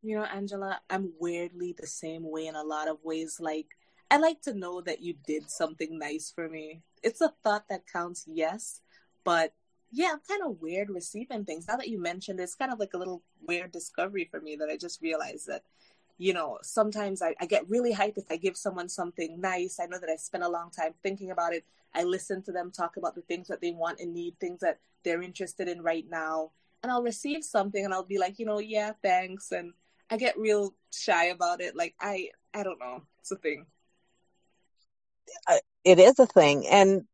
You 0.02 0.16
know, 0.16 0.24
Angela, 0.24 0.80
I'm 0.90 1.12
weirdly 1.20 1.76
the 1.78 1.86
same 1.86 2.28
way 2.28 2.48
in 2.48 2.56
a 2.56 2.64
lot 2.64 2.88
of 2.88 2.98
ways. 3.04 3.38
Like, 3.38 3.68
I 4.10 4.16
like 4.16 4.42
to 4.42 4.52
know 4.52 4.80
that 4.80 5.00
you 5.00 5.14
did 5.26 5.48
something 5.48 5.96
nice 5.96 6.32
for 6.34 6.48
me. 6.48 6.82
It's 7.04 7.20
a 7.20 7.32
thought 7.44 7.68
that 7.70 7.86
counts, 7.90 8.26
yes, 8.26 8.80
but 9.24 9.54
yeah, 9.92 10.10
I'm 10.12 10.20
kind 10.28 10.42
of 10.44 10.60
weird 10.60 10.90
receiving 10.90 11.44
things. 11.44 11.68
Now 11.68 11.76
that 11.76 11.88
you 11.88 12.00
mentioned 12.00 12.40
it, 12.40 12.44
it's 12.44 12.54
kind 12.54 12.72
of 12.72 12.80
like 12.80 12.94
a 12.94 12.98
little 12.98 13.22
weird 13.46 13.70
discovery 13.70 14.26
for 14.28 14.40
me 14.40 14.56
that 14.56 14.68
I 14.68 14.76
just 14.76 15.02
realized 15.02 15.46
that, 15.46 15.62
you 16.18 16.32
know, 16.32 16.58
sometimes 16.62 17.22
I, 17.22 17.34
I 17.40 17.46
get 17.46 17.68
really 17.68 17.94
hyped 17.94 18.18
if 18.18 18.30
I 18.30 18.36
give 18.36 18.56
someone 18.56 18.88
something 18.88 19.40
nice. 19.40 19.78
I 19.80 19.86
know 19.86 19.98
that 19.98 20.08
I 20.08 20.16
spent 20.16 20.44
a 20.44 20.48
long 20.48 20.70
time 20.70 20.94
thinking 21.02 21.30
about 21.30 21.52
it. 21.52 21.64
I 21.94 22.04
listen 22.04 22.42
to 22.44 22.52
them 22.52 22.70
talk 22.70 22.96
about 22.96 23.14
the 23.14 23.20
things 23.20 23.48
that 23.48 23.60
they 23.60 23.70
want 23.70 24.00
and 24.00 24.14
need, 24.14 24.40
things 24.40 24.60
that 24.60 24.78
they're 25.04 25.22
interested 25.22 25.68
in 25.68 25.82
right 25.82 26.06
now. 26.10 26.50
And 26.82 26.90
I'll 26.90 27.02
receive 27.02 27.44
something 27.44 27.84
and 27.84 27.94
I'll 27.94 28.02
be 28.02 28.18
like, 28.18 28.38
you 28.38 28.46
know, 28.46 28.58
yeah, 28.58 28.92
thanks. 29.02 29.52
And 29.52 29.74
I 30.12 30.18
get 30.18 30.38
real 30.38 30.74
shy 30.92 31.26
about 31.26 31.62
it. 31.62 31.74
Like, 31.74 31.94
I, 31.98 32.28
I 32.52 32.64
don't 32.64 32.78
know. 32.78 33.00
It's 33.22 33.30
a 33.32 33.36
thing. 33.36 33.64
Uh, 35.48 35.56
it 35.84 35.98
is 35.98 36.18
a 36.18 36.26
thing. 36.26 36.66
And 36.66 37.04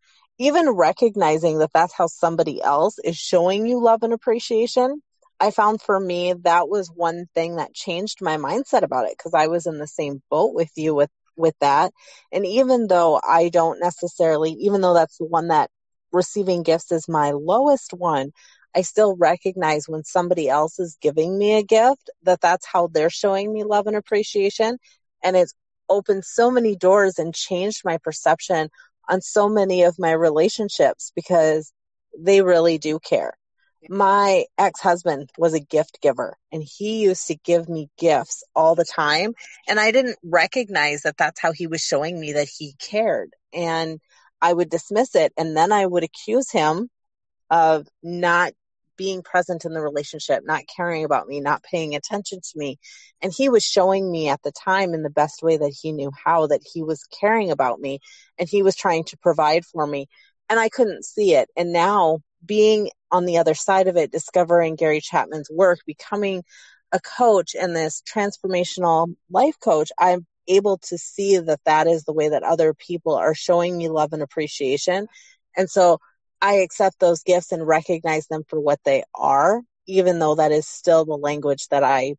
even 0.41 0.71
recognizing 0.71 1.59
that 1.59 1.71
that's 1.73 1.95
how 1.95 2.09
somebody 2.09 2.61
else 2.61 2.99
is 3.05 3.17
showing 3.17 3.69
you 3.69 3.81
love 3.81 4.03
and 4.03 4.13
appreciation, 4.13 5.01
I 5.39 5.53
found 5.53 5.81
for 5.81 6.01
me 6.01 6.33
that 6.43 6.69
was 6.69 6.91
one 6.93 7.27
thing 7.37 7.55
that 7.57 7.73
changed 7.73 8.19
my 8.21 8.37
mindset 8.37 8.83
about 8.83 9.05
it 9.07 9.15
because 9.17 9.33
I 9.33 9.47
was 9.47 9.67
in 9.67 9.79
the 9.79 9.87
same 9.87 10.21
boat 10.29 10.53
with 10.53 10.73
you 10.75 10.93
with 10.93 11.11
with 11.37 11.55
that. 11.61 11.93
And 12.33 12.45
even 12.45 12.89
though 12.89 13.21
I 13.23 13.49
don't 13.49 13.79
necessarily, 13.79 14.51
even 14.55 14.81
though 14.81 14.95
that's 14.95 15.19
the 15.19 15.25
one 15.25 15.49
that 15.49 15.71
receiving 16.11 16.65
gifts 16.65 16.91
is 16.91 17.09
my 17.09 17.31
lowest 17.31 17.93
one, 17.93 18.33
I 18.79 18.83
still 18.83 19.17
recognize 19.17 19.89
when 19.89 20.05
somebody 20.05 20.49
else 20.49 20.79
is 20.79 20.97
giving 21.01 21.37
me 21.37 21.59
a 21.59 21.65
gift 21.65 22.11
that 22.23 22.41
that's 22.41 22.65
how 22.65 22.87
they're 22.87 23.11
showing 23.11 23.53
me 23.53 23.65
love 23.65 23.89
and 23.89 23.97
appreciation. 23.97 24.79
And 25.21 25.37
it's 25.37 25.53
opened 25.89 26.25
so 26.25 26.49
many 26.49 26.77
doors 26.77 27.19
and 27.19 27.35
changed 27.35 27.81
my 27.85 27.99
perception 27.99 28.69
on 29.09 29.21
so 29.21 29.49
many 29.49 29.83
of 29.83 29.99
my 29.99 30.13
relationships 30.13 31.11
because 31.17 31.73
they 32.17 32.41
really 32.41 32.79
do 32.79 33.01
care. 33.01 33.33
My 33.89 34.45
ex 34.57 34.81
husband 34.81 35.31
was 35.37 35.55
a 35.55 35.61
gift 35.61 35.99
giver 36.01 36.37
and 36.53 36.63
he 36.63 37.03
used 37.03 37.27
to 37.27 37.35
give 37.35 37.69
me 37.69 37.89
gifts 37.99 38.45
all 38.55 38.77
the 38.77 38.85
time. 38.85 39.35
And 39.69 39.81
I 39.81 39.91
didn't 39.91 40.19
recognize 40.23 41.03
that 41.03 41.17
that's 41.17 41.41
how 41.41 41.51
he 41.51 41.67
was 41.67 41.81
showing 41.81 42.21
me 42.21 42.35
that 42.35 42.49
he 42.49 42.75
cared. 42.79 43.33
And 43.53 43.99
I 44.41 44.53
would 44.53 44.71
dismiss 44.71 45.17
it. 45.17 45.33
And 45.37 45.57
then 45.57 45.73
I 45.73 45.85
would 45.85 46.05
accuse 46.05 46.53
him 46.53 46.89
of 47.51 47.89
not 48.03 48.53
being 48.99 49.23
present 49.23 49.65
in 49.65 49.73
the 49.73 49.81
relationship, 49.81 50.43
not 50.45 50.65
caring 50.77 51.05
about 51.05 51.27
me, 51.27 51.41
not 51.41 51.63
paying 51.63 51.95
attention 51.95 52.41
to 52.41 52.59
me. 52.59 52.79
And 53.23 53.33
he 53.33 53.49
was 53.49 53.65
showing 53.65 54.11
me 54.11 54.29
at 54.29 54.43
the 54.43 54.53
time 54.53 54.93
in 54.93 55.03
the 55.03 55.09
best 55.09 55.43
way 55.43 55.57
that 55.57 55.75
he 55.81 55.93
knew 55.93 56.11
how 56.25 56.49
that 56.49 56.61
he 56.63 56.83
was 56.83 57.05
caring 57.19 57.51
about 57.51 57.81
me 57.81 58.01
and 58.39 58.47
he 58.47 58.63
was 58.63 58.77
trying 58.77 59.05
to 59.05 59.17
provide 59.17 59.65
for 59.65 59.87
me. 59.87 60.09
And 60.51 60.61
I 60.61 60.69
couldn't 60.69 61.07
see 61.07 61.35
it. 61.35 61.49
And 61.57 61.73
now 61.73 62.19
being 62.45 62.91
on 63.11 63.25
the 63.25 63.39
other 63.39 63.55
side 63.55 63.89
of 63.89 63.97
it, 63.97 64.13
discovering 64.13 64.77
Gary 64.77 65.01
Chapman's 65.01 65.51
work, 65.51 65.79
becoming 65.87 66.45
a 66.93 67.01
coach 67.01 67.55
and 67.55 67.75
this 67.75 68.03
transformational 68.03 69.15
life 69.31 69.57
coach, 69.61 69.91
I'm 69.99 70.27
able 70.47 70.79
to 70.79 70.99
see 70.99 71.39
that 71.39 71.61
that 71.65 71.87
is 71.87 72.05
the 72.05 72.13
way 72.13 72.31
that 72.31 72.43
other 72.43 72.75
people 72.75 73.15
are 73.15 73.35
showing 73.35 73.77
me 73.77 73.89
love 73.89 74.13
and 74.13 74.23
appreciation. 74.23 75.07
And 75.57 75.69
so 75.69 75.99
I 76.41 76.55
accept 76.55 77.01
those 77.01 77.23
gifts 77.23 77.53
and 77.53 77.67
recognize 77.67 78.27
them 78.29 78.45
for 78.49 78.61
what 78.61 78.81
they 78.85 79.03
are, 79.15 79.63
even 79.87 80.19
though 80.19 80.37
that 80.37 80.53
is 80.53 80.69
still 80.69 81.05
the 81.05 81.17
language 81.17 81.69
that 81.69 81.83
I 81.83 82.15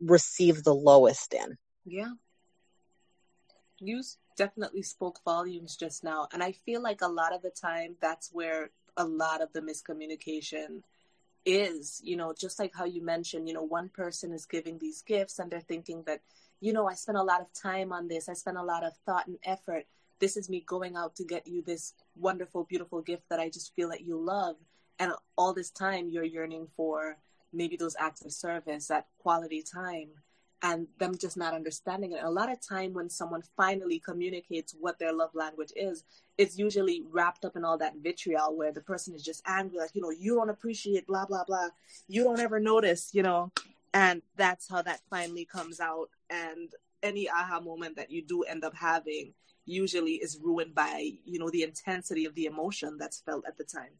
receive 0.00 0.62
the 0.62 0.74
lowest 0.74 1.34
in. 1.34 1.56
Yeah. 1.84 2.12
You 3.78 4.02
definitely 4.36 4.82
spoke 4.82 5.20
volumes 5.24 5.76
just 5.76 6.04
now. 6.04 6.28
And 6.32 6.42
I 6.42 6.52
feel 6.52 6.82
like 6.82 7.00
a 7.02 7.08
lot 7.08 7.34
of 7.34 7.42
the 7.42 7.50
time 7.50 7.96
that's 8.00 8.30
where 8.32 8.70
a 8.96 9.04
lot 9.04 9.42
of 9.42 9.52
the 9.52 9.60
miscommunication 9.60 10.82
is, 11.44 12.00
you 12.04 12.16
know, 12.16 12.34
just 12.38 12.58
like 12.58 12.72
how 12.74 12.84
you 12.84 13.02
mentioned, 13.02 13.48
you 13.48 13.54
know, 13.54 13.62
one 13.62 13.88
person 13.88 14.32
is 14.32 14.46
giving 14.46 14.78
these 14.78 15.02
gifts 15.02 15.38
and 15.38 15.50
they're 15.50 15.60
thinking 15.60 16.02
that, 16.06 16.20
you 16.60 16.72
know, 16.72 16.88
I 16.88 16.94
spent 16.94 17.18
a 17.18 17.22
lot 17.22 17.40
of 17.40 17.52
time 17.52 17.92
on 17.92 18.08
this, 18.08 18.28
I 18.28 18.34
spent 18.34 18.56
a 18.56 18.62
lot 18.62 18.84
of 18.84 18.92
thought 19.04 19.26
and 19.26 19.38
effort. 19.44 19.84
This 20.18 20.36
is 20.36 20.48
me 20.48 20.64
going 20.66 20.96
out 20.96 21.14
to 21.16 21.24
get 21.24 21.46
you 21.46 21.62
this 21.62 21.94
wonderful, 22.18 22.64
beautiful 22.64 23.02
gift 23.02 23.24
that 23.30 23.40
I 23.40 23.48
just 23.48 23.74
feel 23.74 23.90
that 23.90 24.06
you 24.06 24.18
love. 24.18 24.56
And 24.98 25.12
all 25.36 25.52
this 25.52 25.70
time 25.70 26.08
you're 26.08 26.24
yearning 26.24 26.68
for 26.76 27.16
maybe 27.52 27.76
those 27.76 27.96
acts 27.98 28.24
of 28.24 28.32
service, 28.32 28.88
that 28.88 29.06
quality 29.18 29.62
time 29.62 30.08
and 30.62 30.86
them 30.98 31.16
just 31.16 31.36
not 31.36 31.54
understanding 31.54 32.12
it. 32.12 32.24
A 32.24 32.30
lot 32.30 32.50
of 32.50 32.60
time 32.60 32.94
when 32.94 33.10
someone 33.10 33.42
finally 33.56 33.98
communicates 33.98 34.74
what 34.78 34.98
their 34.98 35.12
love 35.12 35.30
language 35.34 35.72
is, 35.76 36.04
it's 36.38 36.58
usually 36.58 37.04
wrapped 37.10 37.44
up 37.44 37.56
in 37.56 37.64
all 37.64 37.78
that 37.78 37.96
vitriol 38.02 38.56
where 38.56 38.72
the 38.72 38.80
person 38.80 39.14
is 39.14 39.22
just 39.22 39.42
angry, 39.46 39.78
like, 39.78 39.94
you 39.94 40.00
know, 40.00 40.10
you 40.10 40.34
don't 40.34 40.50
appreciate 40.50 41.06
blah 41.06 41.26
blah 41.26 41.44
blah. 41.44 41.68
You 42.08 42.24
don't 42.24 42.40
ever 42.40 42.58
notice, 42.58 43.10
you 43.12 43.22
know. 43.22 43.52
And 43.92 44.22
that's 44.36 44.68
how 44.68 44.82
that 44.82 45.00
finally 45.10 45.44
comes 45.44 45.78
out. 45.78 46.08
And 46.30 46.70
any 47.02 47.28
aha 47.28 47.60
moment 47.60 47.96
that 47.96 48.10
you 48.10 48.22
do 48.22 48.42
end 48.42 48.64
up 48.64 48.74
having 48.74 49.32
usually 49.66 50.12
is 50.12 50.38
ruined 50.42 50.74
by, 50.74 51.10
you 51.24 51.38
know, 51.38 51.50
the 51.50 51.62
intensity 51.62 52.24
of 52.24 52.34
the 52.34 52.46
emotion 52.46 52.96
that's 52.98 53.20
felt 53.20 53.44
at 53.46 53.58
the 53.58 53.64
time. 53.64 53.90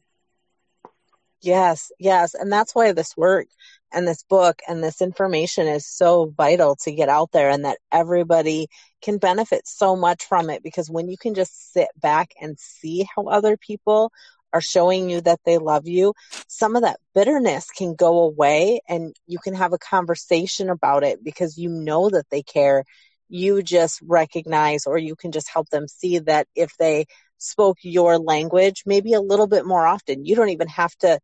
Yes, 1.41 1.91
yes. 1.99 2.33
And 2.33 2.51
that's 2.51 2.73
why 2.73 2.91
this 2.93 3.15
work 3.15 3.47
and 3.93 4.07
this 4.07 4.23
book 4.23 4.59
and 4.67 4.83
this 4.83 5.01
information 5.01 5.67
is 5.67 5.87
so 5.87 6.33
vital 6.35 6.75
to 6.77 6.91
get 6.91 7.09
out 7.09 7.31
there 7.31 7.49
and 7.49 7.63
that 7.65 7.77
everybody 7.91 8.67
can 9.01 9.19
benefit 9.19 9.67
so 9.67 9.95
much 9.95 10.25
from 10.25 10.49
it 10.49 10.63
because 10.63 10.89
when 10.89 11.07
you 11.07 11.17
can 11.17 11.35
just 11.35 11.73
sit 11.73 11.89
back 12.01 12.31
and 12.41 12.57
see 12.57 13.07
how 13.15 13.25
other 13.27 13.55
people 13.55 14.11
are 14.51 14.61
showing 14.61 15.09
you 15.09 15.21
that 15.21 15.39
they 15.45 15.57
love 15.59 15.87
you, 15.87 16.13
some 16.47 16.75
of 16.75 16.81
that 16.81 16.99
bitterness 17.13 17.69
can 17.69 17.93
go 17.93 18.19
away 18.21 18.81
and 18.89 19.15
you 19.27 19.37
can 19.37 19.53
have 19.53 19.73
a 19.73 19.77
conversation 19.77 20.69
about 20.69 21.03
it 21.03 21.23
because 21.23 21.57
you 21.57 21.69
know 21.69 22.09
that 22.09 22.29
they 22.31 22.41
care. 22.41 22.83
You 23.29 23.61
just 23.61 23.99
recognize 24.05 24.85
or 24.85 24.97
you 24.97 25.15
can 25.15 25.31
just 25.31 25.49
help 25.49 25.69
them 25.69 25.87
see 25.87 26.19
that 26.19 26.47
if 26.55 26.75
they 26.77 27.05
spoke 27.37 27.77
your 27.81 28.17
language 28.17 28.83
maybe 28.85 29.13
a 29.13 29.21
little 29.21 29.47
bit 29.47 29.65
more 29.65 29.85
often. 29.85 30.25
You 30.25 30.35
don't 30.35 30.49
even 30.49 30.67
have 30.69 30.95
to 30.97 31.19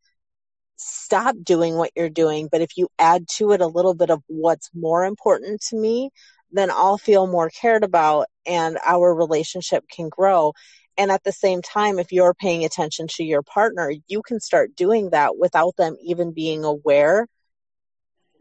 stop 0.75 1.35
doing 1.41 1.75
what 1.75 1.91
you're 1.95 2.09
doing, 2.09 2.49
but 2.51 2.61
if 2.61 2.77
you 2.77 2.87
add 2.99 3.27
to 3.37 3.51
it 3.51 3.61
a 3.61 3.67
little 3.67 3.93
bit 3.93 4.09
of 4.09 4.21
what's 4.27 4.69
more 4.73 5.05
important 5.05 5.61
to 5.69 5.75
me, 5.77 6.09
then 6.51 6.69
I'll 6.69 6.97
feel 6.97 7.25
more 7.27 7.49
cared 7.49 7.83
about 7.83 8.27
and 8.45 8.77
our 8.85 9.13
relationship 9.13 9.85
can 9.89 10.09
grow. 10.09 10.53
And 10.97 11.11
at 11.11 11.23
the 11.23 11.31
same 11.31 11.61
time, 11.61 11.97
if 11.97 12.11
you're 12.11 12.35
paying 12.35 12.63
attention 12.63 13.07
to 13.15 13.23
your 13.23 13.41
partner, 13.41 13.91
you 14.07 14.21
can 14.21 14.39
start 14.39 14.75
doing 14.75 15.09
that 15.09 15.37
without 15.37 15.75
them 15.75 15.95
even 16.03 16.33
being 16.33 16.63
aware 16.63 17.27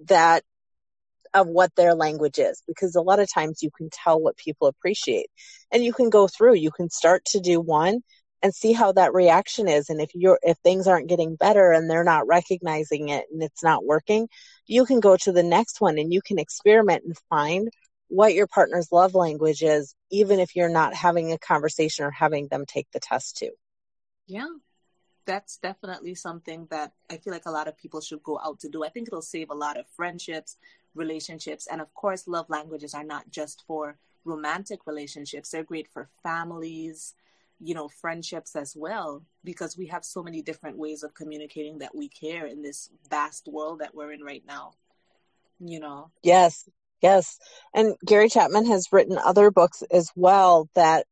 that 0.07 0.43
of 1.35 1.47
what 1.47 1.75
their 1.77 1.95
language 1.95 2.39
is 2.39 2.63
because 2.67 2.95
a 2.95 3.01
lot 3.01 3.19
of 3.19 3.33
times 3.33 3.63
you 3.63 3.71
can 3.77 3.89
tell 3.91 4.21
what 4.21 4.37
people 4.37 4.69
appreciate 4.69 5.29
and 5.71 5.85
you 5.85 5.93
can 5.93 6.11
go 6.11 6.29
through 6.29 6.55
you 6.55 6.71
can 6.71 6.91
start 6.91 7.25
to 7.25 7.41
do 7.41 7.61
one 7.61 8.01
and 8.43 8.55
see 8.55 8.73
how 8.73 8.93
that 8.93 9.15
reaction 9.15 9.69
is 9.69 9.89
and 9.89 10.01
if 10.01 10.11
you're 10.15 10.39
if 10.43 10.57
things 10.59 10.87
aren't 10.87 11.09
getting 11.09 11.37
better 11.37 11.73
and 11.73 11.89
they're 11.89 12.05
not 12.05 12.27
recognizing 12.27 13.09
it 13.09 13.25
and 13.33 13.43
it's 13.43 13.63
not 13.63 13.85
working 13.85 14.29
you 14.67 14.85
can 14.85 15.01
go 15.01 15.17
to 15.17 15.33
the 15.33 15.43
next 15.43 15.81
one 15.81 15.99
and 15.99 16.13
you 16.13 16.21
can 16.21 16.39
experiment 16.39 17.03
and 17.05 17.17
find 17.31 17.69
what 18.09 18.35
your 18.35 18.47
partner's 18.47 18.93
love 18.93 19.15
language 19.15 19.63
is 19.63 19.95
even 20.11 20.39
if 20.39 20.55
you're 20.55 20.69
not 20.69 20.95
having 20.95 21.33
a 21.33 21.39
conversation 21.39 22.05
or 22.05 22.11
having 22.11 22.47
them 22.49 22.65
take 22.67 22.87
the 22.93 23.01
test 23.01 23.39
too 23.39 23.51
yeah 24.27 24.49
that's 25.25 25.59
definitely 25.59 26.15
something 26.15 26.67
that 26.71 26.93
I 27.11 27.17
feel 27.17 27.33
like 27.33 27.47
a 27.47 27.51
lot 27.51 27.69
of 27.69 27.77
people 27.77 28.01
should 28.01 28.23
go 28.23 28.41
out 28.43 28.61
to 28.61 28.69
do. 28.69 28.85
I 28.85 28.89
think 28.89 29.09
it'll 29.09 29.23
save 29.23 29.51
a 29.51 29.55
lot 29.55 29.79
of 29.79 29.87
friendships, 29.95 30.57
relationships. 30.95 31.67
And 31.71 31.81
of 31.81 31.93
course, 31.95 32.29
love 32.29 32.49
languages 32.49 32.95
are 32.95 33.05
not 33.05 33.31
just 33.31 33.65
for 33.67 33.97
romantic 34.25 34.87
relationships, 34.87 35.51
they're 35.51 35.65
great 35.65 35.89
for 35.93 36.09
families, 36.23 37.15
you 37.61 37.75
know, 37.75 37.89
friendships 37.89 38.57
as 38.57 38.77
well, 38.77 39.23
because 39.45 39.77
we 39.77 39.87
have 39.87 40.05
so 40.05 40.23
many 40.23 40.43
different 40.43 40.77
ways 40.77 41.03
of 41.03 41.15
communicating 41.15 41.79
that 41.79 41.95
we 41.95 42.09
care 42.09 42.47
in 42.47 42.63
this 42.63 42.91
vast 43.11 43.49
world 43.49 43.81
that 43.81 43.95
we're 43.95 44.13
in 44.13 44.23
right 44.23 44.45
now. 44.47 44.73
You 45.61 45.81
know? 45.81 46.11
Yes, 46.23 46.69
yes. 47.01 47.39
And 47.73 47.95
Gary 48.05 48.29
Chapman 48.29 48.67
has 48.67 48.89
written 48.93 49.19
other 49.19 49.51
books 49.51 49.83
as 49.91 50.11
well 50.17 50.69
that 50.75 51.07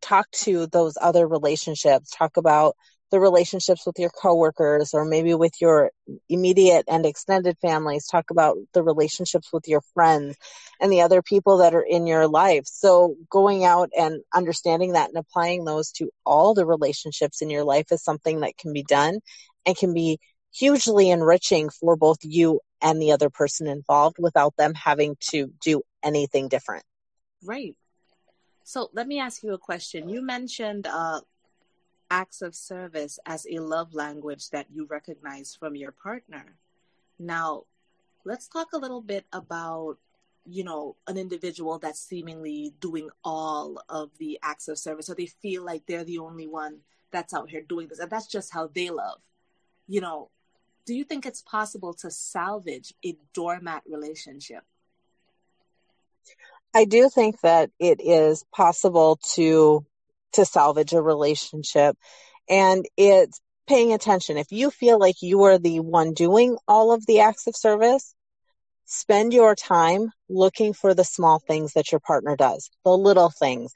talk 0.00 0.30
to 0.32 0.66
those 0.66 0.98
other 1.00 1.26
relationships, 1.26 2.10
talk 2.10 2.36
about 2.36 2.76
the 3.14 3.20
relationships 3.20 3.86
with 3.86 3.96
your 3.96 4.10
coworkers 4.10 4.92
or 4.92 5.04
maybe 5.04 5.34
with 5.34 5.52
your 5.60 5.92
immediate 6.28 6.84
and 6.88 7.06
extended 7.06 7.56
families 7.62 8.08
talk 8.08 8.32
about 8.32 8.56
the 8.72 8.82
relationships 8.82 9.50
with 9.52 9.68
your 9.68 9.82
friends 9.94 10.36
and 10.80 10.90
the 10.90 11.02
other 11.02 11.22
people 11.22 11.58
that 11.58 11.76
are 11.76 11.86
in 11.88 12.08
your 12.08 12.26
life. 12.26 12.64
So 12.66 13.14
going 13.30 13.64
out 13.64 13.90
and 13.96 14.20
understanding 14.34 14.94
that 14.94 15.10
and 15.10 15.16
applying 15.16 15.64
those 15.64 15.92
to 15.92 16.10
all 16.26 16.54
the 16.54 16.66
relationships 16.66 17.40
in 17.40 17.50
your 17.50 17.62
life 17.62 17.86
is 17.92 18.02
something 18.02 18.40
that 18.40 18.56
can 18.56 18.72
be 18.72 18.82
done 18.82 19.20
and 19.64 19.76
can 19.76 19.94
be 19.94 20.18
hugely 20.52 21.08
enriching 21.08 21.70
for 21.70 21.94
both 21.94 22.18
you 22.22 22.58
and 22.82 23.00
the 23.00 23.12
other 23.12 23.30
person 23.30 23.68
involved 23.68 24.16
without 24.18 24.56
them 24.56 24.74
having 24.74 25.14
to 25.20 25.52
do 25.62 25.82
anything 26.02 26.48
different. 26.48 26.82
Right. 27.44 27.76
So 28.64 28.90
let 28.92 29.06
me 29.06 29.20
ask 29.20 29.44
you 29.44 29.52
a 29.52 29.58
question. 29.58 30.08
You 30.08 30.20
mentioned 30.20 30.88
uh, 30.88 31.20
acts 32.14 32.42
of 32.42 32.54
service 32.54 33.18
as 33.26 33.44
a 33.50 33.58
love 33.58 33.92
language 33.92 34.50
that 34.50 34.66
you 34.72 34.86
recognize 34.88 35.56
from 35.58 35.74
your 35.74 35.90
partner. 35.90 36.54
Now, 37.18 37.64
let's 38.24 38.46
talk 38.46 38.68
a 38.72 38.78
little 38.78 39.02
bit 39.02 39.26
about 39.32 39.98
you 40.46 40.62
know 40.62 40.94
an 41.08 41.16
individual 41.16 41.78
that's 41.78 41.98
seemingly 41.98 42.72
doing 42.78 43.08
all 43.24 43.82
of 43.88 44.10
the 44.18 44.38
acts 44.42 44.68
of 44.68 44.78
service 44.78 45.06
so 45.06 45.14
they 45.14 45.26
feel 45.26 45.64
like 45.64 45.82
they're 45.86 46.04
the 46.04 46.18
only 46.18 46.46
one 46.46 46.80
that's 47.10 47.32
out 47.32 47.48
here 47.48 47.62
doing 47.66 47.88
this 47.88 47.98
and 47.98 48.10
that's 48.10 48.26
just 48.26 48.52
how 48.52 48.68
they 48.74 48.90
love 48.90 49.20
you 49.88 50.02
know 50.02 50.28
do 50.84 50.94
you 50.94 51.02
think 51.02 51.24
it's 51.24 51.40
possible 51.40 51.94
to 51.94 52.10
salvage 52.10 52.92
a 53.06 53.16
doormat 53.32 53.82
relationship 53.88 54.62
i 56.74 56.84
do 56.84 57.08
think 57.08 57.40
that 57.40 57.70
it 57.80 57.98
is 58.02 58.44
possible 58.52 59.18
to 59.34 59.82
to 60.34 60.44
salvage 60.44 60.92
a 60.92 61.02
relationship. 61.02 61.96
And 62.48 62.86
it's 62.96 63.40
paying 63.66 63.92
attention. 63.92 64.36
If 64.36 64.52
you 64.52 64.70
feel 64.70 64.98
like 64.98 65.22
you 65.22 65.44
are 65.44 65.58
the 65.58 65.80
one 65.80 66.12
doing 66.12 66.56
all 66.68 66.92
of 66.92 67.06
the 67.06 67.20
acts 67.20 67.46
of 67.46 67.56
service, 67.56 68.14
spend 68.84 69.32
your 69.32 69.54
time 69.54 70.10
looking 70.28 70.74
for 70.74 70.94
the 70.94 71.04
small 71.04 71.38
things 71.38 71.72
that 71.72 71.90
your 71.90 72.00
partner 72.00 72.36
does, 72.36 72.70
the 72.84 72.90
little 72.90 73.30
things. 73.30 73.72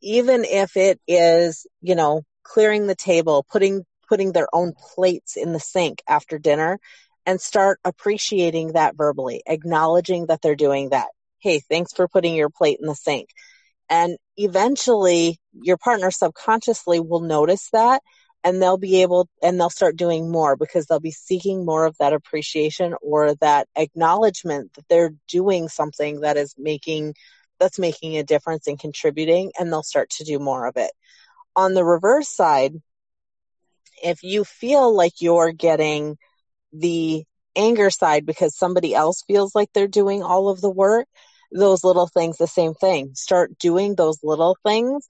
Even 0.00 0.44
if 0.44 0.76
it 0.76 1.00
is, 1.06 1.66
you 1.82 1.94
know, 1.94 2.22
clearing 2.44 2.86
the 2.86 2.94
table, 2.94 3.44
putting 3.50 3.84
putting 4.08 4.32
their 4.32 4.48
own 4.54 4.72
plates 4.72 5.36
in 5.36 5.52
the 5.52 5.60
sink 5.60 6.02
after 6.08 6.38
dinner 6.38 6.78
and 7.26 7.40
start 7.40 7.78
appreciating 7.84 8.72
that 8.72 8.96
verbally, 8.96 9.42
acknowledging 9.46 10.26
that 10.26 10.40
they're 10.40 10.56
doing 10.56 10.88
that. 10.90 11.08
Hey, 11.40 11.60
thanks 11.60 11.92
for 11.92 12.08
putting 12.08 12.34
your 12.34 12.48
plate 12.48 12.78
in 12.80 12.86
the 12.86 12.94
sink. 12.94 13.28
And 13.90 14.18
eventually 14.36 15.38
your 15.52 15.76
partner 15.76 16.10
subconsciously 16.10 17.00
will 17.00 17.20
notice 17.20 17.70
that 17.72 18.02
and 18.44 18.62
they'll 18.62 18.78
be 18.78 19.02
able 19.02 19.28
and 19.42 19.58
they'll 19.58 19.70
start 19.70 19.96
doing 19.96 20.30
more 20.30 20.56
because 20.56 20.86
they'll 20.86 21.00
be 21.00 21.10
seeking 21.10 21.64
more 21.64 21.86
of 21.86 21.96
that 21.98 22.12
appreciation 22.12 22.94
or 23.02 23.34
that 23.36 23.68
acknowledgement 23.76 24.72
that 24.74 24.84
they're 24.88 25.14
doing 25.28 25.68
something 25.68 26.20
that 26.20 26.36
is 26.36 26.54
making 26.58 27.14
that's 27.58 27.78
making 27.78 28.16
a 28.16 28.22
difference 28.22 28.68
and 28.68 28.78
contributing 28.78 29.50
and 29.58 29.72
they'll 29.72 29.82
start 29.82 30.10
to 30.10 30.24
do 30.24 30.38
more 30.38 30.66
of 30.66 30.76
it. 30.76 30.90
On 31.56 31.74
the 31.74 31.84
reverse 31.84 32.28
side 32.28 32.74
if 34.02 34.22
you 34.22 34.44
feel 34.44 34.94
like 34.94 35.14
you're 35.20 35.52
getting 35.52 36.16
the 36.72 37.24
anger 37.56 37.90
side 37.90 38.24
because 38.24 38.56
somebody 38.56 38.94
else 38.94 39.24
feels 39.26 39.54
like 39.54 39.68
they're 39.72 39.88
doing 39.88 40.22
all 40.22 40.48
of 40.48 40.60
the 40.60 40.70
work 40.70 41.06
those 41.50 41.84
little 41.84 42.06
things 42.06 42.36
the 42.36 42.46
same 42.46 42.74
thing. 42.74 43.14
Start 43.14 43.58
doing 43.58 43.94
those 43.94 44.18
little 44.22 44.56
things 44.64 45.06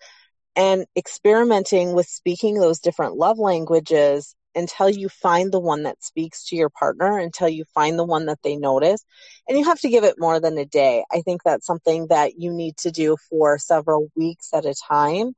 and 0.57 0.87
experimenting 0.97 1.93
with 1.95 2.07
speaking 2.07 2.55
those 2.55 2.81
different 2.81 3.17
love 3.17 3.39
languages 3.39 4.35
until 4.55 4.91
you 4.91 5.09
find 5.09 5.53
the 5.53 5.61
one 5.61 5.85
that 5.85 6.03
speaks 6.03 6.45
to 6.47 6.57
your 6.57 6.69
partner, 6.69 7.19
until 7.19 7.49
you 7.49 7.65
find 7.75 7.99
the 7.99 8.05
one 8.05 8.27
that 8.27 8.41
they 8.43 8.57
notice. 8.57 9.05
And 9.49 9.57
you 9.57 9.65
have 9.65 9.81
to 9.81 9.89
give 9.89 10.05
it 10.05 10.17
more 10.19 10.41
than 10.41 10.59
a 10.59 10.65
day. 10.65 11.05
I 11.13 11.21
think 11.21 11.43
that's 11.45 11.67
something 11.67 12.09
that 12.09 12.39
you 12.39 12.53
need 12.53 12.77
to 12.79 12.91
do 12.91 13.17
for 13.29 13.59
several 13.59 14.09
weeks 14.17 14.49
at 14.53 14.65
a 14.65 14.75
time 14.89 15.35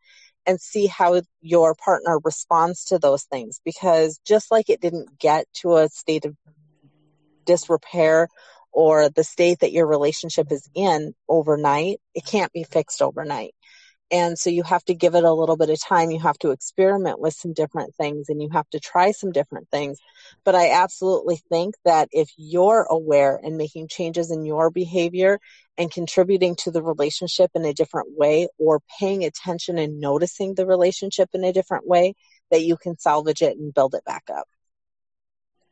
and 0.47 0.61
see 0.61 0.87
how 0.87 1.21
your 1.43 1.75
partner 1.75 2.19
responds 2.25 2.85
to 2.87 2.99
those 2.99 3.25
things. 3.25 3.61
Because 3.63 4.19
just 4.25 4.51
like 4.51 4.71
it 4.71 4.81
didn't 4.81 5.19
get 5.19 5.45
to 5.61 5.77
a 5.77 5.89
state 5.89 6.25
of 6.25 6.35
disrepair 7.45 8.29
or 8.73 9.09
the 9.09 9.25
state 9.25 9.61
that 9.61 9.73
your 9.73 9.87
relationship 9.87 10.51
is 10.51 10.69
in 10.75 11.15
overnight, 11.29 12.01
it 12.15 12.25
can't 12.25 12.53
be 12.53 12.65
fixed 12.65 13.03
overnight. 13.03 13.55
And 14.13 14.37
so 14.37 14.51
you 14.51 14.65
have 14.65 14.85
to 14.87 14.95
give 14.95 15.15
it 15.15 15.23
a 15.23 15.33
little 15.33 15.57
bit 15.57 15.71
of 15.71 15.81
time. 15.81 16.11
You 16.11 16.19
have 16.21 16.39
to 16.39 16.51
experiment 16.51 17.21
with 17.21 17.35
some 17.35 17.53
different 17.53 17.95
things 17.95 18.29
and 18.29 18.43
you 18.43 18.49
have 18.53 18.69
to 18.71 18.81
try 18.81 19.13
some 19.13 19.31
different 19.31 19.69
things. 19.71 19.99
But 20.45 20.57
I 20.57 20.71
absolutely 20.73 21.41
think 21.49 21.77
that 21.85 22.09
if 22.11 22.29
you're 22.37 22.87
aware 22.91 23.39
and 23.41 23.57
making 23.57 23.87
changes 23.89 24.33
in 24.33 24.45
your 24.45 24.71
behavior 24.71 25.39
and 25.79 25.93
contributing 25.93 26.57
to 26.57 26.73
the 26.73 26.83
relationship 26.83 27.53
in 27.55 27.65
a 27.65 27.73
different 27.73 28.09
way 28.19 28.49
or 28.59 28.81
paying 28.99 29.25
attention 29.25 29.79
and 29.79 30.01
noticing 30.01 30.55
the 30.55 30.67
relationship 30.67 31.29
in 31.33 31.45
a 31.45 31.53
different 31.53 31.87
way, 31.87 32.15
that 32.51 32.63
you 32.63 32.77
can 32.77 32.99
salvage 32.99 33.43
it 33.43 33.57
and 33.57 33.73
build 33.73 33.95
it 33.95 34.05
back 34.05 34.25
up. 34.29 34.49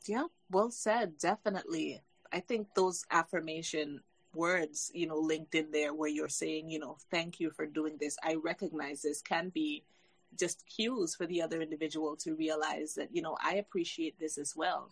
Yeah, 0.07 0.27
well 0.49 0.71
said. 0.71 1.19
Definitely. 1.19 2.03
I 2.33 2.41
think 2.41 2.69
those 2.75 3.05
affirmation 3.11 4.01
words, 4.35 4.91
you 4.95 5.07
know, 5.07 5.19
linked 5.19 5.55
in 5.55 5.71
there 5.71 5.95
where 5.95 6.09
you're 6.09 6.29
saying, 6.29 6.71
you 6.71 6.79
know, 6.79 6.97
thank 7.11 7.41
you 7.41 7.51
for 7.51 7.67
doing 7.67 7.97
this. 7.99 8.17
I 8.23 8.35
recognize 8.35 9.03
this 9.03 9.23
can 9.23 9.49
be 9.51 9.85
just 10.39 10.65
cues 10.67 11.15
for 11.15 11.27
the 11.27 11.43
other 11.43 11.61
individual 11.61 12.17
to 12.17 12.35
realize 12.35 12.95
that, 12.95 13.09
you 13.15 13.23
know, 13.23 13.37
I 13.43 13.55
appreciate 13.55 14.19
this 14.19 14.39
as 14.39 14.55
well. 14.55 14.91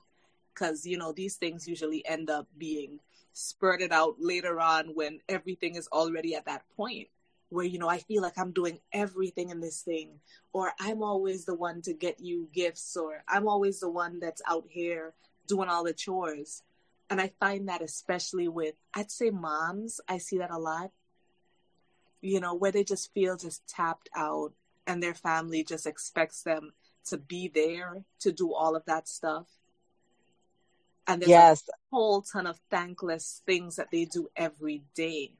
Because, 0.55 0.87
you 0.87 0.97
know, 0.97 1.12
these 1.12 1.37
things 1.37 1.69
usually 1.69 2.07
end 2.07 2.31
up 2.31 2.49
being 2.57 3.00
spurted 3.35 3.93
out 3.93 4.16
later 4.19 4.59
on 4.59 4.95
when 4.95 5.21
everything 5.28 5.75
is 5.75 5.88
already 5.88 6.35
at 6.35 6.47
that 6.47 6.62
point 6.75 7.09
where, 7.50 7.64
you 7.64 7.78
know, 7.78 7.88
I 7.88 7.99
feel 7.99 8.23
like 8.23 8.38
I'm 8.38 8.52
doing 8.52 8.81
everything 8.93 9.50
in 9.50 9.61
this 9.61 9.83
thing, 9.83 10.19
or 10.52 10.73
I'm 10.81 11.02
always 11.02 11.45
the 11.45 11.55
one 11.55 11.81
to 11.83 11.93
get 11.93 12.19
you 12.19 12.49
gifts, 12.52 12.97
or 12.97 13.23
I'm 13.28 13.47
always 13.47 13.78
the 13.78 13.90
one 13.90 14.19
that's 14.19 14.43
out 14.49 14.64
here 14.69 15.14
doing 15.47 15.69
all 15.69 15.85
the 15.85 15.93
chores 15.93 16.62
and 17.08 17.20
I 17.20 17.32
find 17.38 17.68
that 17.68 17.82
especially 17.82 18.48
with, 18.48 18.75
I'd 18.94 19.10
say 19.10 19.30
moms, 19.30 20.00
I 20.08 20.18
see 20.18 20.38
that 20.38 20.50
a 20.50 20.58
lot, 20.58 20.90
you 22.20 22.40
know, 22.40 22.54
where 22.54 22.72
they 22.72 22.84
just 22.84 23.12
feel 23.14 23.36
just 23.36 23.66
tapped 23.68 24.08
out 24.16 24.52
and 24.86 25.02
their 25.02 25.14
family 25.14 25.64
just 25.64 25.86
expects 25.86 26.42
them 26.42 26.72
to 27.06 27.16
be 27.16 27.48
there 27.48 28.02
to 28.20 28.32
do 28.32 28.52
all 28.52 28.75
of 28.75 28.84
that 28.86 29.08
stuff. 29.08 29.46
And 31.06 31.22
there's 31.22 31.30
yes. 31.30 31.62
a 31.68 31.72
whole 31.94 32.22
ton 32.22 32.48
of 32.48 32.58
thankless 32.70 33.42
things 33.46 33.76
that 33.76 33.90
they 33.92 34.06
do 34.06 34.28
every 34.34 34.82
day. 34.94 35.32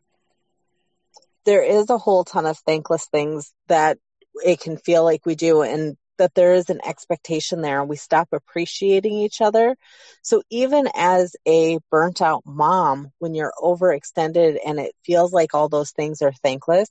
There 1.45 1.63
is 1.63 1.91
a 1.91 1.99
whole 1.99 2.25
ton 2.25 2.47
of 2.47 2.59
thankless 2.59 3.07
things 3.07 3.53
that 3.67 3.99
it 4.45 4.61
can 4.61 4.77
feel 4.77 5.03
like 5.03 5.27
we 5.27 5.35
do. 5.35 5.63
And 5.63 5.97
that 6.19 6.35
there 6.35 6.55
is 6.55 6.71
an 6.71 6.81
expectation 6.85 7.63
there 7.63 7.81
and 7.81 7.89
we 7.89 7.97
stop 7.97 8.29
appreciating 8.33 9.13
each 9.13 9.41
other. 9.41 9.77
So 10.23 10.43
even 10.51 10.89
as 10.95 11.37
a 11.47 11.79
burnt 11.91 12.23
out 12.23 12.43
mom, 12.45 13.11
when 13.19 13.35
you're 13.35 13.53
overextended 13.59 14.59
and 14.65 14.79
it 14.79 14.95
feels 15.05 15.33
like 15.33 15.55
all 15.55 15.69
those 15.69 15.93
things 15.93 16.23
are 16.23 16.33
thankless, 16.33 16.89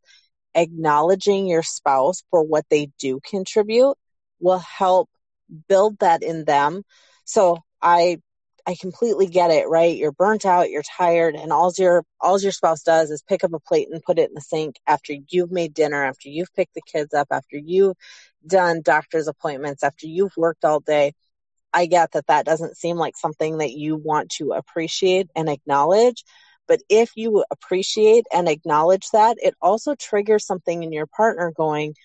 acknowledging 0.53 1.48
your 1.48 1.63
spouse 1.63 2.24
for 2.32 2.44
what 2.44 2.65
they 2.70 2.89
do 2.98 3.20
contribute 3.24 3.96
will 4.39 4.60
help 4.60 5.10
build 5.67 6.00
that 6.00 6.24
in 6.24 6.46
them. 6.46 6.84
So 7.25 7.60
I 7.82 8.20
I 8.67 8.75
completely 8.79 9.27
get 9.27 9.51
it, 9.51 9.67
right? 9.70 9.96
You're 9.96 10.12
burnt 10.12 10.44
out, 10.44 10.72
you're 10.72 10.82
tired, 10.98 11.36
and 11.36 11.51
all 11.53 11.72
your 11.77 12.03
all 12.20 12.39
your 12.39 12.51
spouse 12.51 12.82
does 12.82 13.12
is 13.12 13.22
pick 13.27 13.44
up 13.44 13.53
a 13.53 13.60
plate 13.60 13.88
and 13.91 14.01
put 14.01 14.17
it 14.17 14.29
in 14.29 14.34
the 14.34 14.41
sink 14.41 14.77
after 14.88 15.13
you've 15.29 15.51
made 15.51 15.74
dinner, 15.74 16.03
after 16.03 16.29
you've 16.29 16.53
picked 16.55 16.74
the 16.74 16.82
kids 16.82 17.13
up, 17.13 17.27
after 17.32 17.58
you've 17.58 17.96
done 18.48 18.82
doctor's 18.84 19.28
appointments, 19.28 19.84
after 19.84 20.08
you've 20.08 20.36
worked 20.38 20.66
all 20.66 20.80
day. 20.80 21.14
I 21.74 21.88
get 21.88 22.14
that 22.14 22.28
that 22.28 22.46
doesn't 22.46 22.78
seem 22.78 22.98
like 22.98 23.18
something 23.18 23.58
that 23.58 23.74
you 23.74 23.98
want 23.98 24.29
to 24.38 24.53
appreciate 24.53 25.29
and 25.36 25.50
acknowledge. 25.50 26.24
But 26.68 26.79
if 26.90 27.12
you 27.16 27.44
appreciate 27.51 28.25
and 28.34 28.48
acknowledge 28.48 29.10
that, 29.12 29.38
it 29.42 29.55
also 29.62 29.94
triggers 29.96 30.46
something 30.46 30.84
in 30.84 30.94
your 30.94 31.08
partner 31.08 31.51
going, 31.55 31.96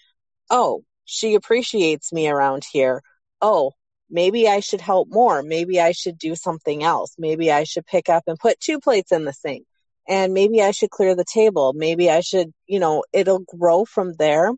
Oh, 0.50 0.84
she 1.04 1.34
appreciates 1.34 2.12
me 2.12 2.28
around 2.28 2.64
here. 2.70 3.02
Oh, 3.40 3.72
maybe 4.10 4.48
I 4.48 4.60
should 4.60 4.80
help 4.80 5.08
more. 5.10 5.42
Maybe 5.42 5.80
I 5.80 5.92
should 5.92 6.18
do 6.18 6.34
something 6.34 6.82
else. 6.82 7.14
Maybe 7.18 7.52
I 7.52 7.64
should 7.64 7.86
pick 7.86 8.08
up 8.08 8.24
and 8.26 8.38
put 8.38 8.60
two 8.60 8.80
plates 8.80 9.12
in 9.12 9.24
the 9.24 9.32
sink. 9.32 9.66
And 10.08 10.34
maybe 10.34 10.62
I 10.62 10.72
should 10.72 10.90
clear 10.90 11.14
the 11.14 11.24
table. 11.24 11.72
Maybe 11.74 12.10
I 12.10 12.20
should, 12.20 12.52
you 12.66 12.80
know, 12.80 13.04
it'll 13.12 13.44
grow 13.58 13.84
from 13.84 14.14
there 14.14 14.52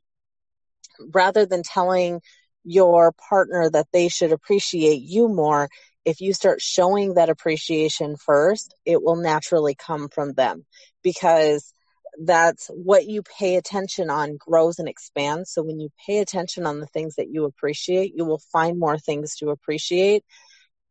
rather 1.12 1.47
than 1.47 1.62
telling 1.62 2.21
your 2.65 3.12
partner 3.12 3.69
that 3.71 3.88
they 3.93 4.09
should 4.09 4.33
appreciate 4.33 5.03
you 5.03 5.29
more. 5.29 5.69
If 6.05 6.21
you 6.21 6.33
start 6.33 6.61
showing 6.61 7.15
that 7.15 7.31
appreciation 7.31 8.17
first, 8.17 8.75
it 8.85 9.03
will 9.03 9.17
naturally 9.17 9.75
come 9.75 10.09
from 10.09 10.33
them 10.33 10.65
because 11.03 11.75
that's 12.21 12.67
what 12.67 13.07
you 13.07 13.23
pay 13.23 13.57
attention 13.57 14.11
on 14.11 14.37
grows 14.37 14.79
and 14.79 14.88
expands. 14.88 15.51
So 15.51 15.62
when 15.62 15.81
you 15.81 15.88
pay 16.07 16.19
attention 16.19 16.67
on 16.67 16.81
the 16.81 16.87
things 16.87 17.17
that 17.17 17.31
you 17.31 17.45
appreciate, 17.45 18.12
you 18.15 18.25
will 18.25 18.43
find 18.53 18.79
more 18.79 18.99
things 18.99 19.37
to 19.37 19.51
appreciate 19.51 20.25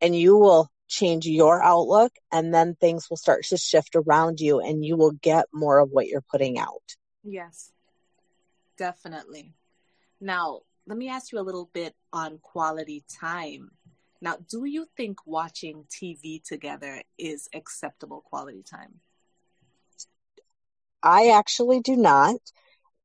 and 0.00 0.16
you 0.16 0.36
will 0.36 0.68
change 0.88 1.26
your 1.26 1.62
outlook 1.62 2.12
and 2.30 2.52
then 2.52 2.74
things 2.74 3.08
will 3.08 3.16
start 3.16 3.44
to 3.44 3.56
shift 3.56 3.94
around 3.94 4.40
you 4.40 4.60
and 4.60 4.84
you 4.84 4.96
will 4.96 5.12
get 5.12 5.46
more 5.52 5.78
of 5.78 5.90
what 5.90 6.06
you're 6.06 6.24
putting 6.30 6.58
out. 6.58 6.82
Yes. 7.22 7.72
Definitely. 8.76 9.54
Now, 10.22 10.60
let 10.86 10.96
me 10.96 11.08
ask 11.08 11.32
you 11.32 11.40
a 11.40 11.42
little 11.42 11.68
bit 11.74 11.96
on 12.12 12.38
quality 12.38 13.04
time. 13.20 13.72
Now, 14.20 14.36
do 14.48 14.64
you 14.64 14.86
think 14.96 15.18
watching 15.26 15.84
TV 15.90 16.40
together 16.42 17.02
is 17.18 17.48
acceptable 17.52 18.20
quality 18.20 18.62
time? 18.62 19.00
I 21.02 21.30
actually 21.30 21.80
do 21.80 21.96
not. 21.96 22.36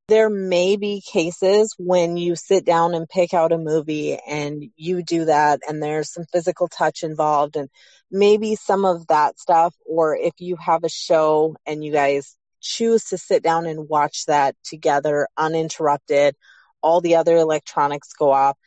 There 0.07 0.29
may 0.29 0.77
be 0.77 1.01
cases 1.01 1.73
when 1.79 2.17
you 2.17 2.35
sit 2.35 2.65
down 2.65 2.93
and 2.93 3.09
pick 3.09 3.33
out 3.33 3.51
a 3.51 3.57
movie 3.57 4.19
and 4.27 4.65
you 4.75 5.01
do 5.01 5.25
that 5.25 5.61
and 5.67 5.81
there's 5.81 6.13
some 6.13 6.25
physical 6.31 6.67
touch 6.67 7.01
involved 7.01 7.55
and 7.55 7.67
maybe 8.11 8.55
some 8.55 8.85
of 8.85 9.07
that 9.07 9.39
stuff 9.39 9.73
or 9.87 10.15
if 10.15 10.33
you 10.37 10.55
have 10.57 10.83
a 10.83 10.89
show 10.89 11.55
and 11.65 11.83
you 11.83 11.91
guys 11.91 12.37
choose 12.61 13.05
to 13.05 13.17
sit 13.17 13.41
down 13.43 13.65
and 13.65 13.89
watch 13.89 14.25
that 14.27 14.55
together 14.63 15.27
uninterrupted, 15.35 16.35
all 16.81 17.01
the 17.01 17.15
other 17.15 17.35
electronics 17.35 18.13
go 18.13 18.31
off, 18.31 18.57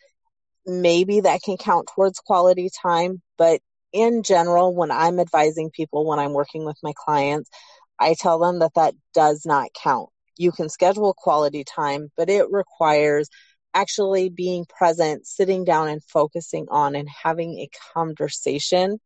maybe 0.66 1.20
that 1.20 1.42
can 1.42 1.57
count 1.57 1.88
towards 1.94 2.18
quality 2.18 2.68
time, 2.83 3.23
but 3.38 3.61
in 3.92 4.23
general, 4.23 4.75
when 4.75 4.90
I'm 4.90 5.18
advising 5.18 5.70
people, 5.70 6.07
when 6.07 6.18
I'm 6.18 6.33
working 6.33 6.64
with 6.64 6.77
my 6.83 6.92
clients, 6.96 7.51
I 7.99 8.14
tell 8.18 8.38
them 8.38 8.61
that 8.61 8.75
that 8.75 8.94
does 9.14 9.44
not 9.44 9.70
count. 9.75 10.11
You 10.37 10.53
can 10.53 10.68
schedule 10.68 11.14
quality 11.16 11.64
time, 11.64 12.11
but 12.16 12.31
it 12.31 12.46
requires 12.51 13.29
actually 13.75 14.29
being 14.31 14.64
present, 14.66 15.27
sitting 15.27 15.64
down 15.64 15.88
and 15.88 16.03
focusing 16.05 16.66
on 16.70 16.94
and 16.94 17.09
having 17.09 17.59
a 17.59 17.68
conversation 17.94 18.99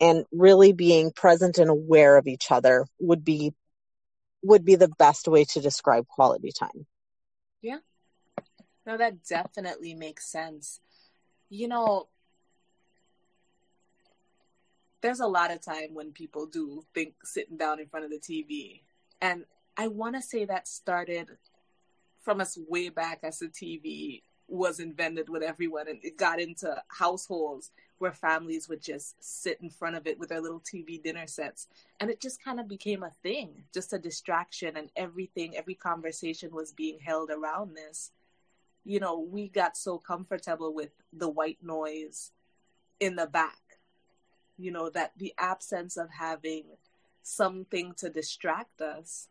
and 0.00 0.24
really 0.32 0.72
being 0.72 1.12
present 1.12 1.58
and 1.58 1.70
aware 1.70 2.16
of 2.16 2.26
each 2.26 2.50
other 2.50 2.86
would 2.98 3.24
be 3.24 3.52
would 4.42 4.64
be 4.64 4.74
the 4.74 4.92
best 4.98 5.26
way 5.26 5.44
to 5.44 5.60
describe 5.60 6.06
quality 6.06 6.52
time. 6.52 6.86
Yeah. 7.62 7.78
No, 8.86 8.96
that 8.96 9.24
definitely 9.24 9.94
makes 9.94 10.26
sense. 10.26 10.80
You 11.48 11.68
know, 11.68 12.08
there's 15.00 15.20
a 15.20 15.26
lot 15.26 15.50
of 15.50 15.60
time 15.60 15.94
when 15.94 16.12
people 16.12 16.46
do 16.46 16.84
think 16.94 17.14
sitting 17.24 17.56
down 17.56 17.80
in 17.80 17.86
front 17.86 18.04
of 18.04 18.10
the 18.10 18.18
TV. 18.18 18.82
And 19.20 19.44
I 19.76 19.88
want 19.88 20.14
to 20.16 20.22
say 20.22 20.44
that 20.44 20.68
started 20.68 21.28
from 22.22 22.40
us 22.40 22.58
way 22.68 22.88
back 22.88 23.20
as 23.22 23.38
the 23.38 23.48
TV 23.48 24.22
was 24.48 24.80
invented 24.80 25.28
with 25.28 25.42
everyone 25.42 25.88
and 25.88 25.98
it 26.02 26.16
got 26.18 26.40
into 26.40 26.82
households 26.88 27.70
where 27.98 28.12
families 28.12 28.68
would 28.68 28.82
just 28.82 29.14
sit 29.22 29.58
in 29.62 29.70
front 29.70 29.96
of 29.96 30.06
it 30.06 30.18
with 30.18 30.28
their 30.28 30.40
little 30.40 30.60
TV 30.60 31.02
dinner 31.02 31.26
sets. 31.26 31.68
And 32.00 32.10
it 32.10 32.20
just 32.20 32.42
kind 32.42 32.60
of 32.60 32.68
became 32.68 33.02
a 33.02 33.12
thing, 33.22 33.64
just 33.72 33.92
a 33.92 33.98
distraction, 33.98 34.76
and 34.76 34.90
everything, 34.96 35.56
every 35.56 35.74
conversation 35.74 36.50
was 36.52 36.72
being 36.72 36.98
held 36.98 37.30
around 37.30 37.76
this. 37.76 38.10
You 38.84 39.00
know, 39.00 39.18
we 39.18 39.48
got 39.48 39.76
so 39.76 39.98
comfortable 39.98 40.74
with 40.74 40.90
the 41.12 41.28
white 41.28 41.58
noise 41.62 42.32
in 43.00 43.16
the 43.16 43.26
back 43.26 43.58
you 44.56 44.70
know 44.70 44.90
that 44.90 45.12
the 45.16 45.34
absence 45.38 45.96
of 45.96 46.08
having 46.10 46.64
something 47.22 47.92
to 47.96 48.08
distract 48.08 48.80
us 48.80 49.28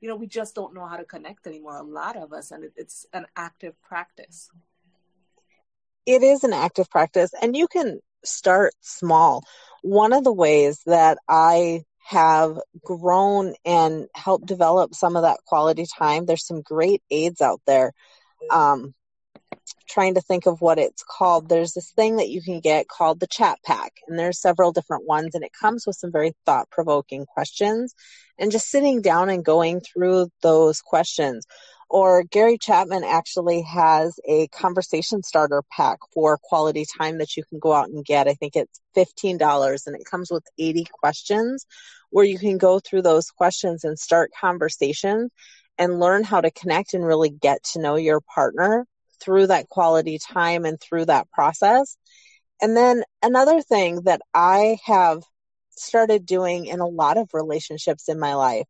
you 0.00 0.08
know 0.08 0.16
we 0.16 0.26
just 0.26 0.54
don't 0.54 0.74
know 0.74 0.86
how 0.86 0.96
to 0.96 1.04
connect 1.04 1.46
anymore 1.46 1.76
a 1.76 1.82
lot 1.82 2.16
of 2.16 2.32
us 2.32 2.50
and 2.50 2.64
it, 2.64 2.72
it's 2.76 3.06
an 3.12 3.26
active 3.36 3.80
practice 3.82 4.50
it 6.06 6.22
is 6.22 6.42
an 6.44 6.52
active 6.52 6.88
practice 6.88 7.32
and 7.42 7.54
you 7.56 7.68
can 7.68 8.00
start 8.24 8.74
small. 8.80 9.44
One 9.82 10.12
of 10.12 10.24
the 10.24 10.32
ways 10.32 10.80
that 10.86 11.18
I 11.28 11.84
have 12.06 12.58
grown 12.82 13.54
and 13.64 14.06
helped 14.14 14.46
develop 14.46 14.94
some 14.94 15.16
of 15.16 15.22
that 15.22 15.40
quality 15.46 15.86
time, 15.98 16.24
there's 16.24 16.46
some 16.46 16.62
great 16.62 17.02
aids 17.10 17.40
out 17.40 17.60
there. 17.66 17.92
Um, 18.50 18.94
trying 19.88 20.14
to 20.14 20.20
think 20.20 20.46
of 20.46 20.60
what 20.60 20.78
it's 20.78 21.02
called. 21.02 21.48
There's 21.48 21.72
this 21.72 21.90
thing 21.90 22.16
that 22.16 22.28
you 22.28 22.42
can 22.42 22.60
get 22.60 22.88
called 22.88 23.20
the 23.20 23.26
chat 23.26 23.58
pack, 23.64 23.92
and 24.06 24.18
there's 24.18 24.40
several 24.40 24.72
different 24.72 25.06
ones, 25.06 25.34
and 25.34 25.44
it 25.44 25.52
comes 25.58 25.86
with 25.86 25.96
some 25.96 26.12
very 26.12 26.32
thought 26.46 26.70
provoking 26.70 27.26
questions. 27.26 27.94
And 28.38 28.52
just 28.52 28.70
sitting 28.70 29.02
down 29.02 29.30
and 29.30 29.44
going 29.44 29.80
through 29.80 30.28
those 30.42 30.80
questions 30.80 31.44
or 31.90 32.22
Gary 32.24 32.58
Chapman 32.58 33.02
actually 33.04 33.62
has 33.62 34.20
a 34.26 34.46
conversation 34.48 35.22
starter 35.22 35.62
pack 35.74 35.98
for 36.12 36.38
quality 36.42 36.84
time 36.98 37.18
that 37.18 37.36
you 37.36 37.44
can 37.44 37.58
go 37.58 37.72
out 37.72 37.88
and 37.88 38.04
get. 38.04 38.28
I 38.28 38.34
think 38.34 38.56
it's 38.56 38.80
$15 38.96 39.86
and 39.86 39.96
it 39.96 40.04
comes 40.04 40.30
with 40.30 40.44
80 40.58 40.86
questions 40.92 41.66
where 42.10 42.24
you 42.24 42.38
can 42.38 42.58
go 42.58 42.78
through 42.78 43.02
those 43.02 43.30
questions 43.30 43.84
and 43.84 43.98
start 43.98 44.32
conversations 44.38 45.30
and 45.78 46.00
learn 46.00 46.24
how 46.24 46.40
to 46.40 46.50
connect 46.50 46.94
and 46.94 47.06
really 47.06 47.30
get 47.30 47.62
to 47.62 47.80
know 47.80 47.94
your 47.94 48.20
partner 48.20 48.84
through 49.20 49.46
that 49.46 49.68
quality 49.68 50.18
time 50.18 50.64
and 50.64 50.80
through 50.80 51.04
that 51.04 51.30
process. 51.30 51.96
And 52.60 52.76
then 52.76 53.04
another 53.22 53.62
thing 53.62 54.02
that 54.02 54.20
I 54.34 54.78
have 54.84 55.22
started 55.70 56.26
doing 56.26 56.66
in 56.66 56.80
a 56.80 56.86
lot 56.86 57.16
of 57.16 57.30
relationships 57.32 58.08
in 58.08 58.18
my 58.18 58.34
life, 58.34 58.66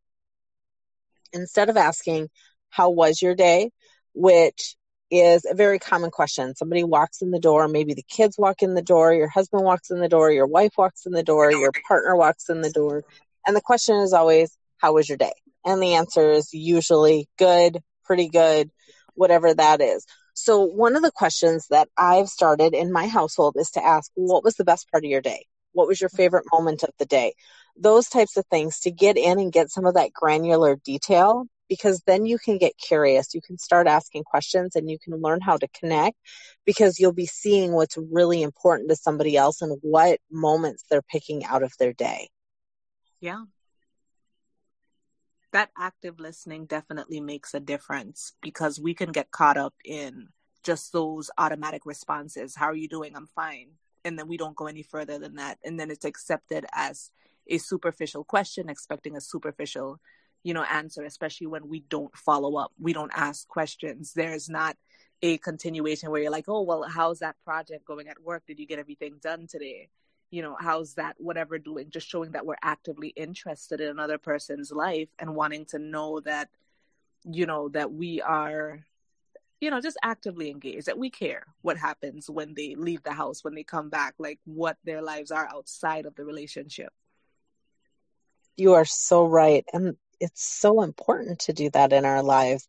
instead 1.32 1.70
of 1.70 1.76
asking, 1.76 2.28
how 2.68 2.90
was 2.90 3.22
your 3.22 3.34
day? 3.34 3.70
Which 4.14 4.76
is 5.10 5.46
a 5.50 5.54
very 5.54 5.78
common 5.78 6.10
question. 6.10 6.54
Somebody 6.54 6.84
walks 6.84 7.22
in 7.22 7.30
the 7.30 7.40
door, 7.40 7.66
maybe 7.66 7.94
the 7.94 8.04
kids 8.10 8.36
walk 8.36 8.62
in 8.62 8.74
the 8.74 8.82
door, 8.82 9.14
your 9.14 9.28
husband 9.28 9.64
walks 9.64 9.90
in 9.90 10.00
the 10.00 10.08
door, 10.08 10.30
your 10.30 10.46
wife 10.46 10.72
walks 10.76 11.06
in 11.06 11.12
the 11.12 11.22
door, 11.22 11.50
your 11.50 11.72
partner 11.86 12.14
walks 12.14 12.50
in 12.50 12.60
the 12.60 12.70
door. 12.70 13.02
And 13.46 13.56
the 13.56 13.62
question 13.62 13.96
is 13.96 14.12
always, 14.12 14.57
How 14.78 14.94
was 14.94 15.08
your 15.08 15.18
day? 15.18 15.32
And 15.64 15.82
the 15.82 15.94
answer 15.94 16.30
is 16.30 16.52
usually 16.52 17.28
good, 17.38 17.78
pretty 18.04 18.28
good, 18.28 18.70
whatever 19.14 19.52
that 19.52 19.80
is. 19.80 20.06
So, 20.34 20.60
one 20.60 20.94
of 20.94 21.02
the 21.02 21.10
questions 21.10 21.66
that 21.70 21.88
I've 21.96 22.28
started 22.28 22.72
in 22.72 22.92
my 22.92 23.08
household 23.08 23.56
is 23.58 23.70
to 23.72 23.84
ask, 23.84 24.10
What 24.14 24.44
was 24.44 24.54
the 24.54 24.64
best 24.64 24.90
part 24.90 25.04
of 25.04 25.10
your 25.10 25.20
day? 25.20 25.46
What 25.72 25.88
was 25.88 26.00
your 26.00 26.10
favorite 26.10 26.44
moment 26.52 26.82
of 26.84 26.90
the 26.98 27.06
day? 27.06 27.34
Those 27.76 28.08
types 28.08 28.36
of 28.36 28.46
things 28.46 28.80
to 28.80 28.90
get 28.90 29.16
in 29.16 29.38
and 29.38 29.52
get 29.52 29.70
some 29.70 29.84
of 29.84 29.94
that 29.94 30.12
granular 30.12 30.76
detail 30.84 31.46
because 31.68 32.02
then 32.06 32.24
you 32.24 32.38
can 32.38 32.58
get 32.58 32.72
curious. 32.78 33.34
You 33.34 33.40
can 33.40 33.58
start 33.58 33.86
asking 33.86 34.24
questions 34.24 34.74
and 34.74 34.88
you 34.88 34.98
can 34.98 35.20
learn 35.20 35.40
how 35.40 35.56
to 35.56 35.68
connect 35.68 36.16
because 36.64 36.98
you'll 36.98 37.12
be 37.12 37.26
seeing 37.26 37.72
what's 37.72 37.96
really 38.10 38.42
important 38.42 38.88
to 38.90 38.96
somebody 38.96 39.36
else 39.36 39.60
and 39.60 39.78
what 39.82 40.18
moments 40.30 40.84
they're 40.90 41.02
picking 41.02 41.44
out 41.44 41.62
of 41.62 41.72
their 41.78 41.92
day. 41.92 42.28
Yeah. 43.20 43.44
That 45.52 45.70
active 45.78 46.20
listening 46.20 46.66
definitely 46.66 47.20
makes 47.20 47.54
a 47.54 47.60
difference 47.60 48.34
because 48.42 48.78
we 48.78 48.94
can 48.94 49.12
get 49.12 49.30
caught 49.30 49.56
up 49.56 49.74
in 49.84 50.28
just 50.62 50.92
those 50.92 51.30
automatic 51.38 51.86
responses. 51.86 52.54
How 52.54 52.66
are 52.66 52.76
you 52.76 52.88
doing? 52.88 53.16
I'm 53.16 53.26
fine. 53.26 53.68
And 54.04 54.18
then 54.18 54.28
we 54.28 54.36
don't 54.36 54.56
go 54.56 54.66
any 54.66 54.82
further 54.82 55.18
than 55.18 55.36
that. 55.36 55.58
And 55.64 55.80
then 55.80 55.90
it's 55.90 56.04
accepted 56.04 56.66
as 56.72 57.10
a 57.46 57.58
superficial 57.58 58.24
question, 58.24 58.68
expecting 58.68 59.16
a 59.16 59.20
superficial 59.20 60.00
you 60.44 60.54
know 60.54 60.62
answer 60.62 61.04
especially 61.04 61.46
when 61.46 61.68
we 61.68 61.80
don't 61.80 62.16
follow 62.16 62.56
up 62.56 62.72
we 62.80 62.92
don't 62.92 63.12
ask 63.14 63.48
questions 63.48 64.12
there's 64.12 64.48
not 64.48 64.76
a 65.22 65.38
continuation 65.38 66.10
where 66.10 66.22
you're 66.22 66.30
like 66.30 66.48
oh 66.48 66.62
well 66.62 66.84
how's 66.84 67.18
that 67.18 67.36
project 67.44 67.84
going 67.84 68.08
at 68.08 68.22
work 68.22 68.44
did 68.46 68.58
you 68.58 68.66
get 68.66 68.78
everything 68.78 69.16
done 69.20 69.46
today 69.48 69.88
you 70.30 70.42
know 70.42 70.56
how's 70.58 70.94
that 70.94 71.16
whatever 71.18 71.58
doing 71.58 71.88
just 71.90 72.08
showing 72.08 72.32
that 72.32 72.46
we're 72.46 72.56
actively 72.62 73.08
interested 73.08 73.80
in 73.80 73.88
another 73.88 74.18
person's 74.18 74.70
life 74.70 75.08
and 75.18 75.34
wanting 75.34 75.64
to 75.64 75.78
know 75.78 76.20
that 76.20 76.48
you 77.24 77.46
know 77.46 77.68
that 77.68 77.92
we 77.92 78.20
are 78.20 78.84
you 79.60 79.70
know 79.70 79.80
just 79.80 79.98
actively 80.02 80.50
engaged 80.50 80.86
that 80.86 80.98
we 80.98 81.10
care 81.10 81.44
what 81.62 81.76
happens 81.76 82.28
when 82.30 82.54
they 82.54 82.74
leave 82.74 83.02
the 83.02 83.12
house 83.12 83.42
when 83.42 83.54
they 83.54 83.64
come 83.64 83.88
back 83.88 84.14
like 84.18 84.38
what 84.44 84.76
their 84.84 85.02
lives 85.02 85.30
are 85.30 85.48
outside 85.52 86.06
of 86.06 86.14
the 86.14 86.24
relationship 86.24 86.92
you 88.56 88.74
are 88.74 88.84
so 88.84 89.24
right 89.24 89.64
and 89.72 89.96
it's 90.20 90.42
so 90.42 90.82
important 90.82 91.40
to 91.40 91.52
do 91.52 91.70
that 91.70 91.92
in 91.92 92.04
our 92.04 92.22
lives. 92.22 92.68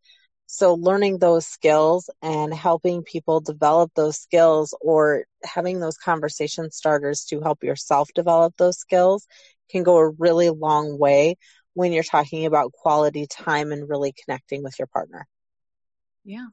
So 0.51 0.73
learning 0.73 1.19
those 1.19 1.45
skills 1.45 2.09
and 2.23 2.51
helping 2.51 3.03
people 3.03 3.39
develop 3.39 3.91
those 3.95 4.17
skills 4.17 4.75
or 4.81 5.25
having 5.43 5.79
those 5.79 5.95
conversation 5.95 6.71
starters 6.71 7.23
to 7.25 7.39
help 7.39 7.63
yourself 7.63 8.09
develop 8.15 8.55
those 8.57 8.79
skills 8.79 9.27
can 9.69 9.83
go 9.83 9.97
a 9.97 10.09
really 10.09 10.49
long 10.49 10.97
way 10.97 11.35
when 11.75 11.91
you're 11.91 12.01
talking 12.01 12.47
about 12.47 12.71
quality 12.71 13.27
time 13.27 13.71
and 13.71 13.87
really 13.87 14.11
connecting 14.11 14.63
with 14.63 14.73
your 14.79 14.87
partner. 14.87 15.27
Yeah. 16.25 16.47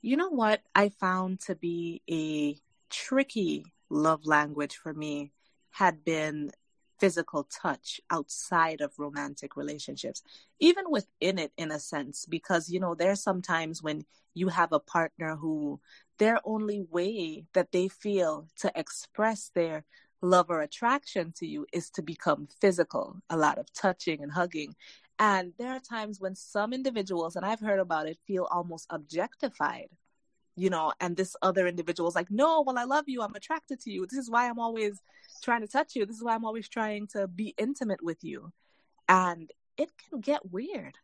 You 0.00 0.16
know 0.16 0.30
what 0.30 0.62
I 0.74 0.88
found 0.88 1.40
to 1.40 1.54
be 1.54 2.00
a 2.10 2.56
tricky 2.88 3.66
love 3.90 4.24
language 4.24 4.76
for 4.76 4.94
me 4.94 5.30
had 5.72 6.06
been 6.06 6.52
physical 6.98 7.44
touch 7.44 8.00
outside 8.10 8.80
of 8.80 8.98
romantic 8.98 9.56
relationships, 9.56 10.22
even 10.60 10.84
within 10.90 11.38
it, 11.38 11.52
in 11.56 11.70
a 11.70 11.78
sense, 11.78 12.26
because, 12.26 12.70
you 12.70 12.80
know, 12.80 12.94
there's 12.94 13.22
sometimes 13.22 13.82
when 13.82 14.04
you 14.34 14.48
have 14.48 14.72
a 14.72 14.80
partner 14.80 15.36
who 15.36 15.80
their 16.18 16.38
only 16.44 16.80
way 16.90 17.44
that 17.54 17.72
they 17.72 17.88
feel 17.88 18.48
to 18.56 18.70
express 18.74 19.50
their 19.54 19.84
love 20.22 20.46
or 20.48 20.60
attraction 20.60 21.32
to 21.36 21.46
you 21.46 21.66
is 21.72 21.90
to 21.90 22.02
become 22.02 22.48
physical, 22.60 23.16
a 23.30 23.36
lot 23.36 23.58
of 23.58 23.72
touching 23.72 24.22
and 24.22 24.32
hugging. 24.32 24.74
And 25.18 25.52
there 25.58 25.70
are 25.70 25.80
times 25.80 26.20
when 26.20 26.34
some 26.34 26.72
individuals, 26.72 27.36
and 27.36 27.44
I've 27.44 27.60
heard 27.60 27.78
about 27.78 28.08
it, 28.08 28.18
feel 28.26 28.48
almost 28.50 28.86
objectified 28.90 29.88
you 30.56 30.70
know, 30.70 30.92
and 31.00 31.16
this 31.16 31.36
other 31.42 31.66
individual 31.66 32.08
is 32.08 32.14
like, 32.14 32.30
no, 32.30 32.62
well, 32.62 32.78
I 32.78 32.84
love 32.84 33.04
you. 33.06 33.22
I'm 33.22 33.34
attracted 33.34 33.80
to 33.80 33.90
you. 33.90 34.06
This 34.06 34.18
is 34.18 34.30
why 34.30 34.48
I'm 34.48 34.58
always 34.58 35.00
trying 35.42 35.62
to 35.62 35.68
touch 35.68 35.96
you. 35.96 36.06
This 36.06 36.16
is 36.16 36.24
why 36.24 36.34
I'm 36.34 36.44
always 36.44 36.68
trying 36.68 37.08
to 37.08 37.26
be 37.26 37.54
intimate 37.58 38.02
with 38.02 38.22
you. 38.22 38.52
And 39.08 39.50
it 39.76 39.90
can 40.08 40.20
get 40.20 40.50
weird. 40.50 40.94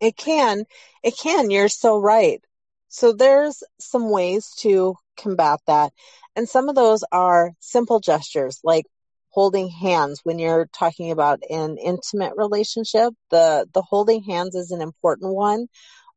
It 0.00 0.16
can. 0.16 0.64
It 1.02 1.16
can. 1.16 1.50
You're 1.50 1.68
so 1.68 1.98
right. 1.98 2.42
So 2.88 3.12
there's 3.12 3.62
some 3.80 4.10
ways 4.10 4.50
to 4.58 4.96
combat 5.16 5.60
that. 5.66 5.92
And 6.36 6.48
some 6.48 6.68
of 6.68 6.74
those 6.74 7.04
are 7.12 7.52
simple 7.60 8.00
gestures 8.00 8.60
like 8.64 8.84
holding 9.28 9.70
hands 9.70 10.20
when 10.24 10.38
you're 10.38 10.68
talking 10.74 11.10
about 11.10 11.42
an 11.48 11.78
intimate 11.78 12.34
relationship. 12.36 13.14
The 13.30 13.66
the 13.72 13.82
holding 13.82 14.22
hands 14.22 14.54
is 14.54 14.70
an 14.72 14.82
important 14.82 15.34
one 15.34 15.68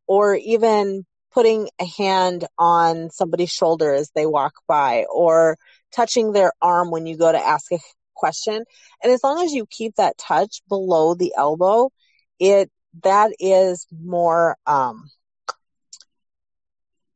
or 0.08 0.36
even 0.36 1.06
putting 1.34 1.70
a 1.80 1.86
hand 1.86 2.46
on 2.58 3.10
somebody's 3.10 3.52
shoulder 3.52 3.94
as 3.94 4.10
they 4.16 4.26
walk 4.26 4.54
by 4.68 5.06
or 5.14 5.58
touching 5.94 6.32
their 6.32 6.54
arm 6.62 6.92
when 6.92 7.06
you 7.06 7.18
go 7.18 7.32
to 7.32 7.38
ask 7.38 7.72
a 7.72 7.80
question. 8.16 8.64
And 9.04 9.12
as 9.12 9.24
long 9.24 9.44
as 9.44 9.52
you 9.52 9.66
keep 9.70 9.96
that 9.96 10.18
touch 10.18 10.62
below 10.70 11.14
the 11.14 11.34
elbow, 11.38 11.90
it 12.40 12.72
that 13.04 13.32
is 13.40 13.86
more 13.92 14.56
um, 14.66 15.10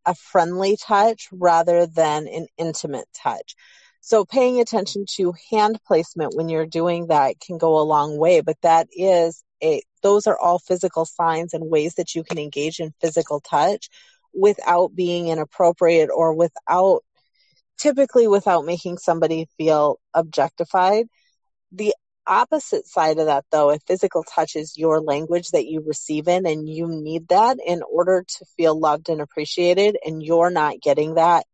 a 0.05 0.13
friendly 0.15 0.75
touch 0.75 1.29
rather 1.31 1.85
than 1.85 2.27
an 2.27 2.47
intimate 2.57 3.07
touch. 3.13 3.55
So 4.01 4.25
paying 4.25 4.59
attention 4.59 5.05
to 5.17 5.33
hand 5.51 5.79
placement 5.85 6.35
when 6.35 6.49
you're 6.49 6.65
doing 6.65 7.07
that 7.07 7.39
can 7.39 7.57
go 7.57 7.79
a 7.79 7.83
long 7.83 8.17
way, 8.17 8.41
but 8.41 8.57
that 8.61 8.87
is 8.91 9.43
a 9.63 9.81
those 10.01 10.27
are 10.27 10.37
all 10.37 10.59
physical 10.59 11.05
signs 11.05 11.53
and 11.53 11.69
ways 11.69 11.95
that 11.95 12.15
you 12.15 12.23
can 12.23 12.37
engage 12.37 12.79
in 12.79 12.93
physical 13.01 13.39
touch 13.39 13.89
without 14.33 14.95
being 14.95 15.27
inappropriate 15.27 16.09
or 16.13 16.33
without 16.33 17.03
typically 17.77 18.27
without 18.27 18.65
making 18.65 18.97
somebody 18.97 19.47
feel 19.57 19.99
objectified. 20.13 21.07
The 21.71 21.93
opposite 22.27 22.85
side 22.85 23.17
of 23.17 23.25
that 23.25 23.45
though, 23.51 23.71
if 23.71 23.81
physical 23.87 24.23
touch 24.23 24.55
is 24.55 24.77
your 24.77 25.01
language 25.01 25.49
that 25.49 25.65
you 25.65 25.81
receive 25.81 26.27
in 26.27 26.45
and 26.45 26.69
you 26.69 26.87
need 26.87 27.29
that 27.29 27.57
in 27.65 27.81
order 27.81 28.23
to 28.27 28.45
feel 28.57 28.77
loved 28.77 29.09
and 29.09 29.21
appreciated 29.21 29.97
and 30.05 30.21
you're 30.21 30.51
not 30.51 30.81
getting 30.81 31.15
that, 31.15 31.45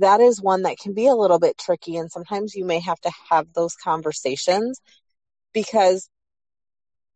that 0.00 0.20
is 0.20 0.42
one 0.42 0.62
that 0.62 0.78
can 0.78 0.92
be 0.92 1.06
a 1.06 1.14
little 1.14 1.38
bit 1.38 1.56
tricky 1.56 1.96
and 1.96 2.10
sometimes 2.10 2.54
you 2.54 2.64
may 2.64 2.80
have 2.80 3.00
to 3.00 3.10
have 3.30 3.46
those 3.54 3.74
conversations 3.74 4.80
because 5.54 6.10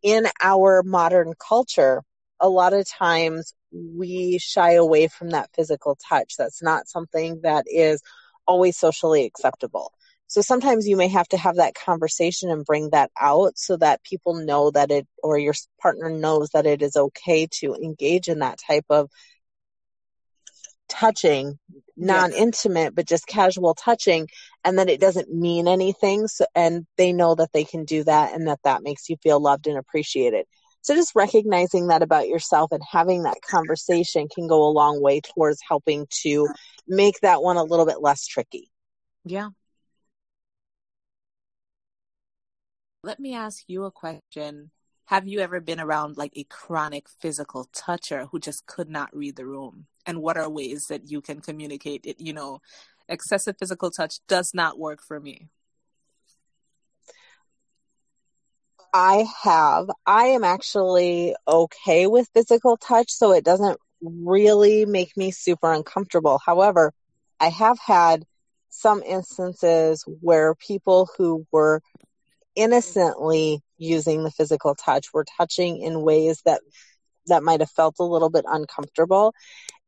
in 0.02 0.26
our 0.40 0.82
modern 0.82 1.34
culture, 1.38 2.02
a 2.40 2.48
lot 2.48 2.72
of 2.72 2.88
times 2.88 3.54
we 3.72 4.38
shy 4.38 4.72
away 4.72 5.08
from 5.08 5.30
that 5.30 5.50
physical 5.54 5.96
touch. 6.08 6.34
That's 6.36 6.62
not 6.62 6.88
something 6.88 7.40
that 7.42 7.64
is 7.68 8.02
always 8.46 8.76
socially 8.76 9.24
acceptable. 9.24 9.92
So 10.26 10.40
sometimes 10.40 10.88
you 10.88 10.96
may 10.96 11.08
have 11.08 11.28
to 11.28 11.36
have 11.36 11.56
that 11.56 11.74
conversation 11.74 12.50
and 12.50 12.64
bring 12.64 12.90
that 12.90 13.10
out 13.20 13.58
so 13.58 13.76
that 13.76 14.02
people 14.02 14.34
know 14.34 14.70
that 14.70 14.90
it, 14.90 15.06
or 15.22 15.38
your 15.38 15.54
partner 15.80 16.08
knows 16.08 16.50
that 16.50 16.64
it 16.66 16.80
is 16.80 16.96
okay 16.96 17.46
to 17.60 17.74
engage 17.74 18.28
in 18.28 18.38
that 18.38 18.58
type 18.66 18.86
of 18.88 19.10
touching 20.92 21.59
non-intimate 21.96 22.94
but 22.94 23.07
just 23.07 23.26
casual 23.26 23.74
touching 23.74 24.28
and 24.64 24.78
that 24.78 24.88
it 24.88 25.00
doesn't 25.00 25.33
mean 25.33 25.68
anything 25.68 26.26
so, 26.26 26.44
and 26.55 26.87
they 26.96 27.12
know 27.12 27.35
that 27.35 27.52
they 27.52 27.64
can 27.64 27.85
do 27.85 28.02
that 28.05 28.35
and 28.35 28.46
that 28.48 28.61
that 28.64 28.83
makes 28.83 29.09
you 29.09 29.16
feel 29.22 29.40
loved 29.40 29.66
and 29.66 29.78
appreciated. 29.78 30.46
So 30.83 30.94
just 30.94 31.14
recognizing 31.14 31.88
that 31.88 32.02
about 32.02 32.28
yourself 32.28 32.72
and 32.72 32.83
having 32.90 33.22
that 33.22 33.40
conversation 33.48 34.26
can 34.28 34.48
go 34.48 34.66
a 34.66 34.72
long 34.72 35.00
way 35.00 35.20
towards 35.20 35.61
helping 35.66 36.07
to 36.22 36.48
make 36.88 37.20
that 37.20 37.42
one 37.42 37.57
a 37.57 37.62
little 37.62 37.87
bit 37.87 38.02
less 38.02 38.26
tricky. 38.26 38.70
Yeah. 39.24 39.50
Let 43.05 43.20
me 43.20 43.35
ask 43.35 43.64
you 43.68 43.85
a 43.85 43.90
question. 43.92 44.70
Have 45.07 45.28
you 45.28 45.40
ever 45.40 45.61
been 45.61 45.81
around 45.81 46.16
like 46.16 46.33
a 46.35 46.44
chronic 46.44 47.09
physical 47.09 47.68
toucher 47.72 48.26
who 48.31 48.38
just 48.40 48.66
could 48.66 48.88
not 48.88 49.14
read 49.14 49.37
the 49.37 49.46
room 49.46 49.87
and 50.06 50.20
what 50.20 50.36
are 50.36 50.48
ways 50.48 50.86
that 50.88 51.10
you 51.10 51.20
can 51.20 51.40
communicate 51.40 52.04
it 52.04 52.20
you 52.20 52.32
know 52.32 52.60
excessive 53.08 53.56
physical 53.58 53.90
touch 53.90 54.20
does 54.28 54.52
not 54.54 54.78
work 54.78 55.02
for 55.02 55.20
me. 55.20 55.48
I 58.94 59.24
have. 59.42 59.90
I 60.06 60.26
am 60.28 60.44
actually 60.44 61.34
okay 61.48 62.06
with 62.06 62.28
physical 62.34 62.76
touch 62.76 63.10
so 63.10 63.32
it 63.32 63.44
doesn't 63.44 63.78
really 64.02 64.84
make 64.84 65.16
me 65.16 65.30
super 65.30 65.72
uncomfortable. 65.72 66.40
However 66.44 66.92
i 67.40 67.48
have 67.48 67.78
had 67.84 68.24
some 68.68 69.02
instances 69.02 70.04
where 70.20 70.54
people 70.54 71.08
who 71.18 71.44
were 71.50 71.80
innocently 72.54 73.60
using 73.78 74.22
the 74.22 74.30
physical 74.30 74.74
touch 74.74 75.12
were 75.12 75.24
touching 75.36 75.78
in 75.78 76.02
ways 76.02 76.40
that 76.44 76.60
that 77.26 77.42
might 77.42 77.60
have 77.60 77.70
felt 77.70 77.96
a 77.98 78.04
little 78.04 78.30
bit 78.30 78.44
uncomfortable 78.48 79.34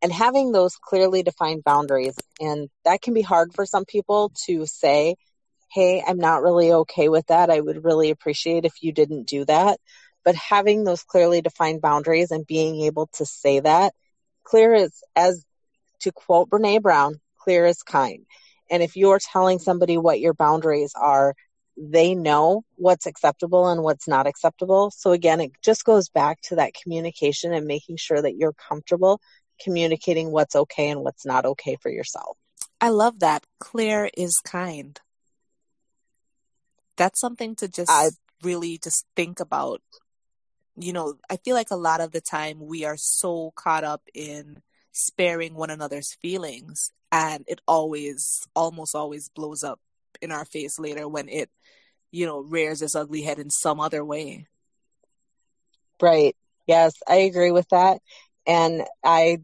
and 0.05 0.13
having 0.13 0.53
those 0.53 0.77
clearly 0.77 1.23
defined 1.23 1.65
boundaries. 1.65 2.15
And 2.39 2.69
that 2.85 3.01
can 3.01 3.15
be 3.15 3.23
hard 3.23 3.55
for 3.55 3.65
some 3.65 3.87
people 3.87 4.31
to 4.45 4.67
say, 4.67 5.17
Hey, 5.73 6.05
I'm 6.07 6.19
not 6.19 6.43
really 6.43 6.71
okay 6.73 7.09
with 7.09 7.27
that. 7.29 7.51
I 7.51 7.59
would 7.59 7.85
really 7.85 8.11
appreciate 8.11 8.67
if 8.67 8.83
you 8.83 8.93
didn't 8.93 9.27
do 9.27 9.47
that. 9.47 9.81
But 10.23 10.35
having 10.35 10.85
those 10.85 11.03
clearly 11.03 11.41
defined 11.41 11.81
boundaries 11.81 12.31
and 12.31 12.47
being 12.47 12.83
able 12.83 13.09
to 13.15 13.25
say 13.25 13.61
that 13.61 13.95
clear 14.45 14.75
is 14.75 14.93
as 15.17 15.43
to 16.01 16.13
quote 16.13 16.51
Brene 16.51 16.83
Brown, 16.83 17.19
clear 17.39 17.65
is 17.65 17.83
kind. 17.83 18.27
And 18.71 18.83
if 18.83 18.97
you're 18.97 19.19
telling 19.19 19.59
somebody 19.59 19.97
what 19.97 20.21
your 20.21 20.35
boundaries 20.35 20.93
are, 20.95 21.35
they 21.79 22.15
know 22.15 22.63
what's 22.77 23.07
acceptable 23.07 23.69
and 23.69 23.83
what's 23.83 24.07
not 24.07 24.27
acceptable. 24.27 24.91
So 24.91 25.13
again, 25.13 25.41
it 25.41 25.53
just 25.63 25.85
goes 25.85 26.11
back 26.11 26.41
to 26.43 26.57
that 26.57 26.75
communication 26.75 27.55
and 27.55 27.67
making 27.67 27.97
sure 27.97 28.21
that 28.21 28.37
you're 28.37 28.53
comfortable 28.53 29.21
communicating 29.63 30.31
what's 30.31 30.57
okay 30.57 30.91
and 30.91 31.03
what's 31.03 31.27
not 31.27 31.45
okay 31.47 31.77
for 31.81 31.91
yourself. 31.91 32.37
I 32.81 32.91
love 32.91 33.21
that. 33.21 33.45
Clear 33.61 34.11
is 34.17 34.39
kind. 34.45 35.01
That's 36.97 37.21
something 37.21 37.57
to 37.57 37.69
just 37.69 37.91
I, 37.91 38.11
really 38.43 38.79
just 38.83 39.07
think 39.17 39.41
about. 39.41 39.81
You 40.77 40.93
know, 40.93 41.15
I 41.31 41.37
feel 41.37 41.55
like 41.55 41.71
a 41.71 41.77
lot 41.77 42.01
of 42.01 42.13
the 42.13 42.21
time 42.21 42.59
we 42.61 42.85
are 42.85 42.97
so 42.97 43.53
caught 43.57 43.85
up 43.85 44.03
in 44.13 44.61
sparing 44.93 45.55
one 45.55 45.71
another's 45.71 46.15
feelings 46.23 46.91
and 47.11 47.45
it 47.49 47.61
always 47.67 48.47
almost 48.55 48.95
always 48.95 49.29
blows 49.29 49.65
up 49.65 49.81
in 50.23 50.31
our 50.31 50.45
face 50.45 50.79
later 50.79 51.09
when 51.09 51.29
it 51.29 51.51
you 52.13 52.25
know 52.25 52.41
rears 52.41 52.81
its 52.81 52.95
ugly 52.95 53.23
head 53.23 53.41
in 53.41 53.51
some 53.51 53.81
other 53.81 54.05
way 54.05 54.47
right 56.01 56.37
yes 56.67 56.95
i 57.09 57.17
agree 57.17 57.51
with 57.51 57.69
that 57.71 58.01
and 58.47 58.85
I 59.03 59.39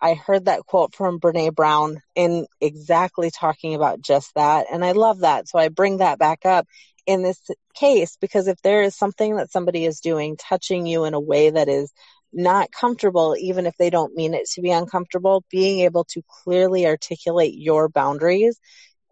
I 0.00 0.14
heard 0.14 0.46
that 0.46 0.66
quote 0.66 0.94
from 0.94 1.20
Brene 1.20 1.54
Brown 1.54 2.02
in 2.14 2.46
exactly 2.60 3.30
talking 3.30 3.74
about 3.74 4.00
just 4.00 4.34
that. 4.34 4.66
And 4.72 4.84
I 4.84 4.92
love 4.92 5.20
that. 5.20 5.48
So 5.48 5.58
I 5.58 5.68
bring 5.68 5.98
that 5.98 6.18
back 6.18 6.44
up 6.44 6.66
in 7.06 7.22
this 7.22 7.40
case 7.74 8.16
because 8.20 8.48
if 8.48 8.60
there 8.62 8.82
is 8.82 8.96
something 8.96 9.36
that 9.36 9.52
somebody 9.52 9.84
is 9.84 10.00
doing, 10.00 10.36
touching 10.36 10.86
you 10.86 11.04
in 11.04 11.14
a 11.14 11.20
way 11.20 11.50
that 11.50 11.68
is 11.68 11.92
not 12.32 12.72
comfortable, 12.72 13.36
even 13.38 13.66
if 13.66 13.76
they 13.78 13.88
don't 13.88 14.14
mean 14.14 14.34
it 14.34 14.48
to 14.50 14.60
be 14.62 14.70
uncomfortable, 14.70 15.44
being 15.50 15.80
able 15.80 16.04
to 16.04 16.22
clearly 16.42 16.86
articulate 16.86 17.54
your 17.54 17.88
boundaries 17.88 18.58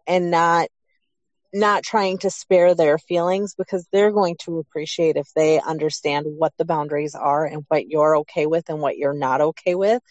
and 0.05 0.29
not 0.29 0.67
not 1.53 1.83
trying 1.83 2.17
to 2.19 2.29
spare 2.29 2.75
their 2.75 2.97
feelings 2.97 3.55
because 3.57 3.87
they're 3.91 4.11
going 4.11 4.35
to 4.43 4.59
appreciate 4.59 5.15
if 5.15 5.27
they 5.35 5.59
understand 5.59 6.25
what 6.27 6.53
the 6.57 6.65
boundaries 6.65 7.15
are 7.15 7.45
and 7.45 7.63
what 7.69 7.87
you're 7.87 8.17
okay 8.17 8.45
with 8.45 8.69
and 8.69 8.79
what 8.79 8.97
you're 8.97 9.13
not 9.13 9.41
okay 9.41 9.75
with 9.75 10.01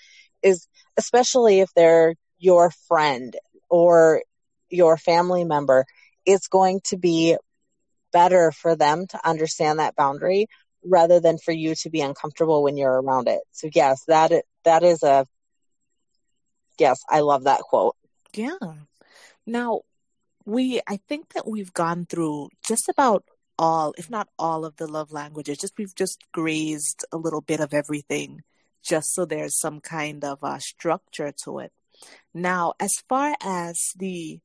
is 0.43 0.67
especially 0.97 1.61
if 1.61 1.71
they're 1.75 2.15
your 2.39 2.71
friend 2.89 3.37
or 3.69 4.23
your 4.71 4.97
family 4.97 5.45
member 5.45 5.85
it's 6.25 6.49
going 6.49 6.81
to 6.85 6.97
be 6.97 7.37
better 8.13 8.51
for 8.51 8.75
them 8.75 9.07
to 9.07 9.29
understand 9.29 9.79
that 9.79 9.95
boundary 9.95 10.47
rather 10.85 11.21
than 11.21 11.39
for 11.39 11.53
you 11.53 11.75
to 11.75 11.91
be 11.91 12.01
uncomfortable 12.01 12.63
when 12.63 12.77
you're 12.77 13.01
around 13.01 13.29
it. 13.29 13.41
So 13.53 13.69
yes 13.75 14.05
that 14.09 14.33
that 14.65 14.83
is 14.83 15.03
a 15.03 15.27
yes 16.79 17.03
i 17.09 17.21
love 17.21 17.45
that 17.45 17.61
quote. 17.61 17.95
Yeah. 18.35 18.57
Now 19.47 19.83
we 20.47 20.81
I 20.87 20.99
think 21.09 21.35
that 21.35 21.47
we've 21.47 21.75
gone 21.75 22.07
through 22.07 22.51
just 22.67 22.89
about 22.89 23.25
all, 23.59 23.95
if 23.99 24.09
not 24.09 24.29
all 24.39 24.65
of 24.65 24.77
the 24.77 24.87
love 24.87 25.13
languages. 25.13 25.59
Just 25.59 25.77
we've 25.77 25.95
just 25.95 26.25
grazed 26.33 27.05
a 27.13 27.17
little 27.17 27.41
bit 27.41 27.61
of 27.61 27.75
everything 27.75 28.43
just 28.83 29.13
so 29.13 29.25
there's 29.25 29.59
some 29.59 29.81
kind 29.81 30.25
of 30.25 30.43
uh, 30.43 30.59
structure 30.59 31.33
to 31.45 31.59
it. 31.59 31.73
Now, 32.33 32.75
as 32.79 32.93
far 33.09 33.35
as 33.43 33.77
the 33.97 34.39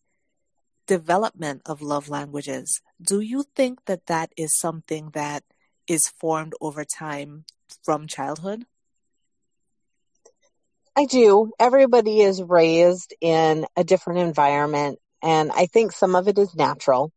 development 0.87 1.61
of 1.65 1.81
love 1.81 2.09
languages, 2.09 2.81
do 2.99 3.19
you 3.19 3.45
think 3.55 3.85
that 3.85 4.07
that 4.07 4.31
is 4.35 4.57
something 4.57 5.11
that 5.13 5.43
is 5.87 6.01
formed 6.19 6.53
over 6.59 6.83
time 6.83 7.45
from 7.83 8.07
childhood? 8.07 8.65
I 10.95 11.05
do. 11.05 11.51
Everybody 11.59 12.21
is 12.21 12.41
raised 12.41 13.13
in 13.21 13.65
a 13.77 13.83
different 13.83 14.19
environment 14.19 14.99
and 15.21 15.51
I 15.51 15.65
think 15.65 15.91
some 15.91 16.15
of 16.15 16.27
it 16.27 16.37
is 16.37 16.55
natural. 16.55 17.11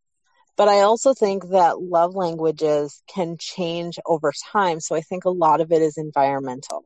But 0.57 0.69
I 0.69 0.83
also 0.83 1.15
think 1.15 1.49
that 1.49 1.81
love 1.81 2.15
languages 2.15 3.03
can 3.09 3.37
change 3.39 3.99
over 4.07 4.33
time. 4.53 4.79
So 4.79 4.95
I 4.95 5.01
think 5.01 5.25
a 5.25 5.31
lot 5.31 5.61
of 5.61 5.73
it 5.73 5.83
is 5.83 5.97
environmental. 5.97 6.85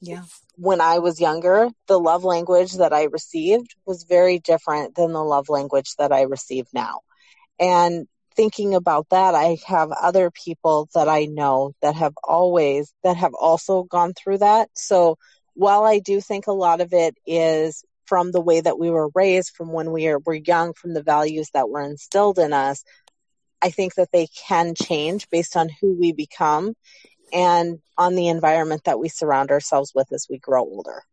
Yeah. 0.00 0.24
When 0.56 0.80
I 0.80 0.98
was 0.98 1.20
younger, 1.20 1.70
the 1.88 1.98
love 1.98 2.24
language 2.24 2.74
that 2.74 2.92
I 2.92 3.04
received 3.04 3.74
was 3.86 4.04
very 4.04 4.38
different 4.38 4.94
than 4.94 5.12
the 5.12 5.24
love 5.24 5.48
language 5.48 5.94
that 5.98 6.12
I 6.12 6.22
receive 6.22 6.66
now. 6.72 7.00
And 7.58 8.06
thinking 8.34 8.74
about 8.74 9.08
that, 9.10 9.34
I 9.34 9.58
have 9.66 9.90
other 9.92 10.30
people 10.30 10.88
that 10.94 11.08
I 11.08 11.26
know 11.26 11.72
that 11.82 11.94
have 11.96 12.14
always, 12.24 12.92
that 13.02 13.16
have 13.16 13.34
also 13.34 13.84
gone 13.84 14.12
through 14.14 14.38
that. 14.38 14.70
So 14.74 15.18
while 15.54 15.84
I 15.84 15.98
do 15.98 16.20
think 16.20 16.46
a 16.46 16.52
lot 16.52 16.80
of 16.80 16.92
it 16.92 17.16
is 17.26 17.84
from 18.12 18.30
the 18.30 18.42
way 18.42 18.60
that 18.60 18.78
we 18.78 18.90
were 18.90 19.08
raised, 19.14 19.54
from 19.56 19.72
when 19.72 19.90
we 19.90 20.06
were, 20.06 20.18
were 20.18 20.34
young, 20.34 20.74
from 20.74 20.92
the 20.92 21.02
values 21.02 21.48
that 21.54 21.70
were 21.70 21.80
instilled 21.80 22.38
in 22.38 22.52
us, 22.52 22.84
I 23.62 23.70
think 23.70 23.94
that 23.94 24.10
they 24.12 24.26
can 24.26 24.74
change 24.74 25.30
based 25.30 25.56
on 25.56 25.70
who 25.80 25.94
we 25.98 26.12
become 26.12 26.74
and 27.32 27.78
on 27.96 28.14
the 28.14 28.28
environment 28.28 28.84
that 28.84 28.98
we 28.98 29.08
surround 29.08 29.50
ourselves 29.50 29.92
with 29.94 30.12
as 30.12 30.26
we 30.28 30.36
grow 30.36 30.60
older. 30.60 31.04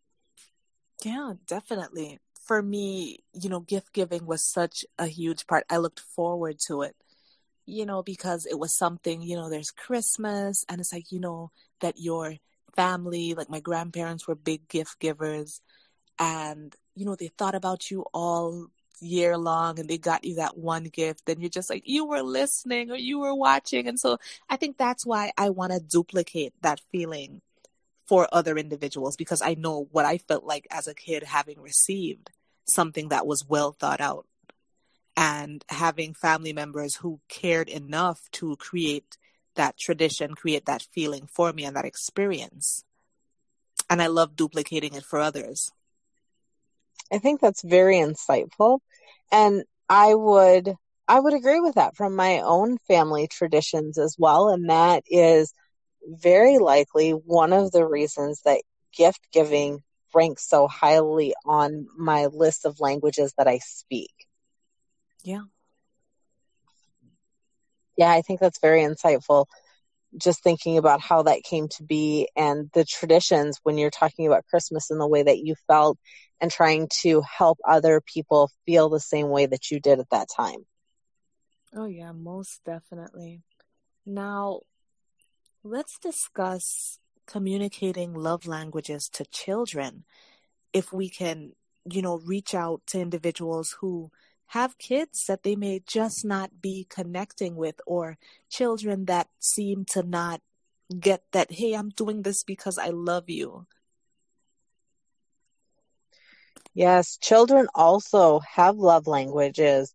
Yeah, 1.05 1.35
definitely. 1.47 2.19
For 2.43 2.61
me, 2.61 3.19
you 3.31 3.47
know, 3.47 3.61
gift 3.61 3.93
giving 3.93 4.25
was 4.25 4.43
such 4.43 4.83
a 4.97 5.07
huge 5.07 5.47
part. 5.47 5.63
I 5.69 5.77
looked 5.77 6.01
forward 6.01 6.59
to 6.67 6.81
it, 6.81 6.97
you 7.65 7.85
know, 7.85 8.03
because 8.03 8.45
it 8.45 8.59
was 8.59 8.75
something, 8.75 9.21
you 9.21 9.37
know, 9.37 9.49
there's 9.49 9.71
Christmas 9.71 10.65
and 10.67 10.81
it's 10.81 10.91
like, 10.91 11.13
you 11.13 11.21
know, 11.21 11.51
that 11.79 11.97
your 11.97 12.35
family, 12.75 13.35
like 13.35 13.49
my 13.49 13.61
grandparents 13.61 14.27
were 14.27 14.35
big 14.35 14.67
gift 14.67 14.99
givers 14.99 15.61
and 16.19 16.75
you 16.99 17.05
know, 17.05 17.15
they 17.15 17.29
thought 17.29 17.55
about 17.55 17.89
you 17.89 18.05
all 18.13 18.67
year 18.99 19.37
long 19.37 19.79
and 19.79 19.89
they 19.89 19.97
got 19.97 20.25
you 20.25 20.35
that 20.35 20.57
one 20.57 20.83
gift, 20.83 21.25
then 21.25 21.39
you're 21.39 21.49
just 21.49 21.69
like, 21.69 21.83
you 21.85 22.05
were 22.05 22.21
listening 22.21 22.91
or 22.91 22.97
you 22.97 23.19
were 23.19 23.33
watching. 23.33 23.87
And 23.87 23.97
so 23.97 24.17
I 24.49 24.57
think 24.57 24.77
that's 24.77 25.05
why 25.05 25.31
I 25.37 25.49
want 25.49 25.71
to 25.71 25.79
duplicate 25.79 26.53
that 26.61 26.81
feeling 26.91 27.41
for 28.05 28.27
other 28.33 28.57
individuals 28.57 29.15
because 29.15 29.41
I 29.41 29.53
know 29.53 29.87
what 29.91 30.05
I 30.05 30.17
felt 30.17 30.43
like 30.43 30.67
as 30.71 30.87
a 30.87 30.93
kid 30.93 31.23
having 31.23 31.61
received 31.61 32.31
something 32.67 33.07
that 33.09 33.25
was 33.25 33.45
well 33.47 33.71
thought 33.71 34.01
out 34.01 34.27
and 35.15 35.63
having 35.69 36.13
family 36.13 36.51
members 36.51 36.97
who 36.97 37.21
cared 37.29 37.69
enough 37.69 38.19
to 38.33 38.57
create 38.57 39.17
that 39.55 39.77
tradition, 39.77 40.35
create 40.35 40.65
that 40.65 40.85
feeling 40.91 41.27
for 41.33 41.53
me 41.53 41.63
and 41.63 41.77
that 41.77 41.85
experience. 41.85 42.83
And 43.89 44.01
I 44.01 44.07
love 44.07 44.35
duplicating 44.35 44.95
it 44.95 45.05
for 45.05 45.19
others. 45.19 45.71
I 47.11 47.17
think 47.19 47.41
that's 47.41 47.63
very 47.63 47.95
insightful. 47.97 48.79
And 49.31 49.63
I 49.89 50.13
would 50.15 50.75
I 51.07 51.19
would 51.19 51.33
agree 51.33 51.59
with 51.59 51.75
that 51.75 51.95
from 51.95 52.15
my 52.15 52.39
own 52.39 52.77
family 52.87 53.27
traditions 53.27 53.97
as 53.97 54.15
well. 54.17 54.49
And 54.49 54.69
that 54.69 55.03
is 55.09 55.53
very 56.05 56.57
likely 56.59 57.11
one 57.11 57.53
of 57.53 57.71
the 57.71 57.85
reasons 57.85 58.41
that 58.45 58.61
gift 58.95 59.21
giving 59.31 59.79
ranks 60.13 60.47
so 60.47 60.67
highly 60.67 61.33
on 61.45 61.87
my 61.97 62.27
list 62.27 62.65
of 62.65 62.79
languages 62.79 63.33
that 63.37 63.47
I 63.47 63.59
speak. 63.59 64.11
Yeah. 65.23 65.43
Yeah, 67.97 68.11
I 68.11 68.21
think 68.21 68.39
that's 68.39 68.59
very 68.59 68.81
insightful. 68.81 69.45
Just 70.17 70.43
thinking 70.43 70.77
about 70.77 71.01
how 71.01 71.23
that 71.23 71.43
came 71.43 71.67
to 71.69 71.83
be 71.83 72.27
and 72.35 72.69
the 72.73 72.83
traditions 72.83 73.59
when 73.63 73.77
you're 73.77 73.89
talking 73.89 74.25
about 74.25 74.45
Christmas 74.49 74.89
and 74.89 74.99
the 74.99 75.07
way 75.07 75.23
that 75.23 75.39
you 75.39 75.55
felt 75.67 75.97
and 76.41 76.51
trying 76.51 76.87
to 77.01 77.21
help 77.21 77.59
other 77.67 78.01
people 78.01 78.49
feel 78.65 78.89
the 78.89 78.99
same 78.99 79.29
way 79.29 79.45
that 79.45 79.69
you 79.69 79.79
did 79.79 79.99
at 79.99 80.09
that 80.09 80.27
time. 80.35 80.65
Oh, 81.75 81.85
yeah, 81.85 82.11
most 82.11 82.61
definitely. 82.65 83.43
Now, 84.05 84.61
let's 85.63 85.99
discuss 85.99 86.99
communicating 87.27 88.13
love 88.13 88.47
languages 88.47 89.07
to 89.13 89.25
children. 89.25 90.05
If 90.73 90.91
we 90.91 91.09
can, 91.09 91.53
you 91.89 92.01
know, 92.01 92.17
reach 92.17 92.55
out 92.55 92.81
to 92.87 92.99
individuals 92.99 93.75
who 93.79 94.11
have 94.49 94.77
kids 94.77 95.25
that 95.27 95.43
they 95.43 95.55
may 95.55 95.81
just 95.85 96.25
not 96.25 96.61
be 96.61 96.85
connecting 96.89 97.55
with, 97.55 97.81
or 97.85 98.17
children 98.49 99.05
that 99.05 99.27
seem 99.39 99.85
to 99.85 100.03
not 100.03 100.41
get 100.99 101.23
that, 101.31 101.51
hey, 101.51 101.73
I'm 101.73 101.89
doing 101.89 102.23
this 102.23 102.43
because 102.43 102.77
I 102.77 102.89
love 102.89 103.29
you. 103.29 103.67
Yes, 106.73 107.17
children 107.17 107.67
also 107.75 108.39
have 108.39 108.77
love 108.77 109.07
languages. 109.07 109.93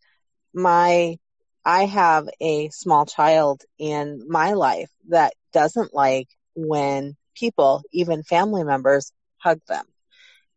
My 0.53 1.17
I 1.65 1.87
have 1.87 2.29
a 2.41 2.69
small 2.69 3.07
child 3.07 3.63
in 3.79 4.23
my 4.29 4.53
life 4.53 4.91
that 5.09 5.33
doesn't 5.53 5.95
like 5.95 6.29
when 6.55 7.17
people, 7.35 7.83
even 7.91 8.23
family 8.23 8.65
members, 8.65 9.13
hug 9.39 9.61
them. 9.67 9.87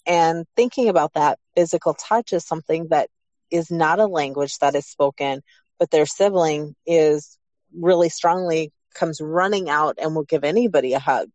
And 0.05 0.45
thinking 0.55 0.89
about 0.89 1.13
that, 1.13 1.39
physical 1.55 1.93
touch 1.93 2.33
is 2.33 2.45
something 2.45 2.87
that 2.89 3.09
is 3.51 3.71
not 3.71 3.99
a 3.99 4.07
language 4.07 4.57
that 4.59 4.75
is 4.75 4.85
spoken, 4.85 5.41
but 5.79 5.91
their 5.91 6.05
sibling 6.05 6.75
is 6.85 7.37
really 7.73 8.09
strongly 8.09 8.71
comes 8.93 9.21
running 9.21 9.69
out 9.69 9.97
and 10.01 10.15
will 10.15 10.23
give 10.23 10.43
anybody 10.43 10.93
a 10.93 10.99
hug. 10.99 11.29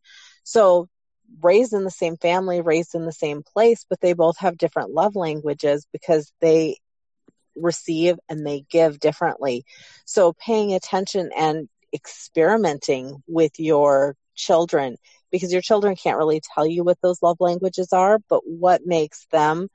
So 0.45 0.89
raised 1.41 1.73
in 1.73 1.85
the 1.85 1.91
same 1.91 2.17
family, 2.17 2.61
raised 2.61 2.95
in 2.95 3.07
the 3.07 3.13
same 3.13 3.43
place, 3.43 3.87
but 3.89 4.01
they 4.01 4.13
both 4.13 4.39
have 4.39 4.59
different 4.59 4.91
love 4.91 5.15
languages 5.15 5.87
because 5.93 6.33
they 6.41 6.77
receive 7.57 8.17
and 8.29 8.47
they 8.47 8.65
give 8.71 8.99
differently. 8.99 9.65
So 10.05 10.33
paying 10.33 10.75
attention 10.75 11.31
and 11.37 11.69
experimenting 11.95 13.23
with 13.27 13.53
your 13.59 14.17
children 14.35 14.97
because 15.31 15.53
your 15.53 15.63
children 15.63 15.95
can't 15.97 16.19
really 16.19 16.41
tell 16.55 16.67
you 16.67 16.85
what 16.85 16.99
those 17.03 17.23
love 17.23 17.37
languages 17.41 17.93
are, 17.93 18.19
but 18.29 18.41
what 18.45 18.83
makes 18.85 19.27
them 19.31 19.69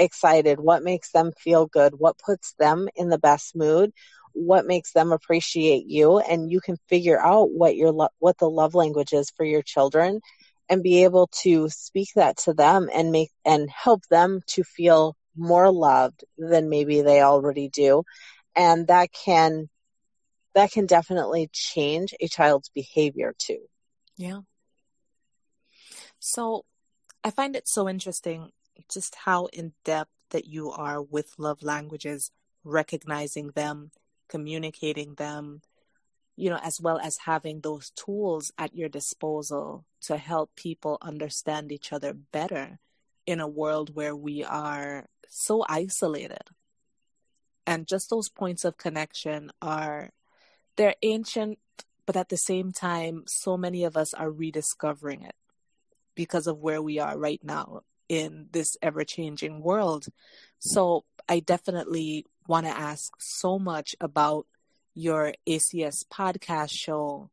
excited, 0.00 0.58
what 0.58 0.82
makes 0.82 1.12
them 1.12 1.32
feel 1.38 1.66
good, 1.66 1.94
what 1.98 2.18
puts 2.18 2.54
them 2.58 2.88
in 2.96 3.08
the 3.08 3.18
best 3.18 3.54
mood, 3.54 3.92
what 4.32 4.66
makes 4.66 4.92
them 4.92 5.12
appreciate 5.12 5.86
you? 5.86 6.18
And 6.18 6.50
you 6.50 6.60
can 6.60 6.76
figure 6.88 7.20
out 7.20 7.50
what 7.50 7.76
your 7.76 7.92
lo- 7.92 8.08
what 8.18 8.38
the 8.38 8.50
love 8.50 8.74
language 8.74 9.12
is 9.12 9.30
for 9.30 9.44
your 9.44 9.62
children 9.62 10.20
and 10.68 10.82
be 10.82 11.04
able 11.04 11.28
to 11.42 11.68
speak 11.68 12.08
that 12.14 12.38
to 12.38 12.54
them 12.54 12.88
and 12.94 13.10
make 13.12 13.30
and 13.44 13.68
help 13.70 14.02
them 14.08 14.40
to 14.46 14.64
feel 14.64 15.16
more 15.36 15.70
loved 15.70 16.24
than 16.38 16.68
maybe 16.68 17.02
they 17.02 17.22
already 17.22 17.68
do. 17.68 18.04
And 18.56 18.86
that 18.88 19.10
can 19.12 19.68
that 20.54 20.72
can 20.72 20.86
definitely 20.86 21.48
change 21.52 22.14
a 22.20 22.28
child's 22.28 22.70
behavior 22.70 23.34
too. 23.38 23.60
Yeah. 24.16 24.40
So 26.18 26.64
i 27.22 27.30
find 27.30 27.54
it 27.54 27.68
so 27.68 27.88
interesting 27.88 28.50
just 28.88 29.14
how 29.24 29.46
in 29.46 29.72
depth 29.84 30.10
that 30.30 30.46
you 30.46 30.70
are 30.70 31.02
with 31.02 31.34
love 31.38 31.62
languages 31.62 32.30
recognizing 32.64 33.48
them 33.48 33.90
communicating 34.28 35.14
them 35.14 35.60
you 36.36 36.48
know 36.48 36.58
as 36.62 36.80
well 36.80 36.98
as 36.98 37.18
having 37.26 37.60
those 37.60 37.90
tools 37.90 38.52
at 38.56 38.74
your 38.74 38.88
disposal 38.88 39.84
to 40.00 40.16
help 40.16 40.54
people 40.54 40.98
understand 41.02 41.72
each 41.72 41.92
other 41.92 42.12
better 42.12 42.78
in 43.26 43.40
a 43.40 43.48
world 43.48 43.94
where 43.94 44.16
we 44.16 44.42
are 44.44 45.06
so 45.28 45.64
isolated. 45.68 46.50
And 47.66 47.86
just 47.86 48.10
those 48.10 48.28
points 48.28 48.64
of 48.64 48.76
connection 48.76 49.52
are, 49.62 50.10
they're 50.76 50.96
ancient, 51.02 51.58
but 52.06 52.16
at 52.16 52.28
the 52.28 52.36
same 52.36 52.72
time, 52.72 53.24
so 53.26 53.56
many 53.56 53.84
of 53.84 53.96
us 53.96 54.12
are 54.14 54.30
rediscovering 54.30 55.22
it 55.22 55.36
because 56.14 56.46
of 56.46 56.58
where 56.58 56.82
we 56.82 56.98
are 56.98 57.16
right 57.16 57.40
now 57.44 57.82
in 58.10 58.48
this 58.50 58.76
ever 58.82 59.04
changing 59.04 59.62
world. 59.62 60.06
So 60.58 61.04
I 61.28 61.38
definitely 61.38 62.26
want 62.48 62.66
to 62.66 62.76
ask 62.76 63.12
so 63.20 63.56
much 63.56 63.94
about 64.00 64.46
your 64.94 65.32
ACS 65.46 66.04
podcast 66.12 66.72
show 66.72 67.30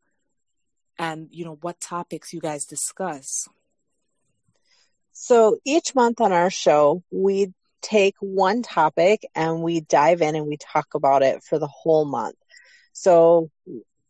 and 0.99 1.29
you 1.31 1.45
know 1.45 1.57
what 1.61 1.81
topics 1.81 2.31
you 2.31 2.39
guys 2.39 2.65
discuss. 2.65 3.49
So 5.13 5.57
each 5.65 5.95
month 5.95 6.21
on 6.21 6.31
our 6.31 6.51
show, 6.51 7.03
we 7.09 7.53
take 7.81 8.13
one 8.19 8.61
topic 8.61 9.27
and 9.33 9.63
we 9.63 9.81
dive 9.81 10.21
in 10.21 10.35
and 10.35 10.45
we 10.45 10.57
talk 10.57 10.93
about 10.93 11.23
it 11.23 11.43
for 11.43 11.57
the 11.57 11.67
whole 11.67 12.05
month. 12.05 12.35
So 12.93 13.49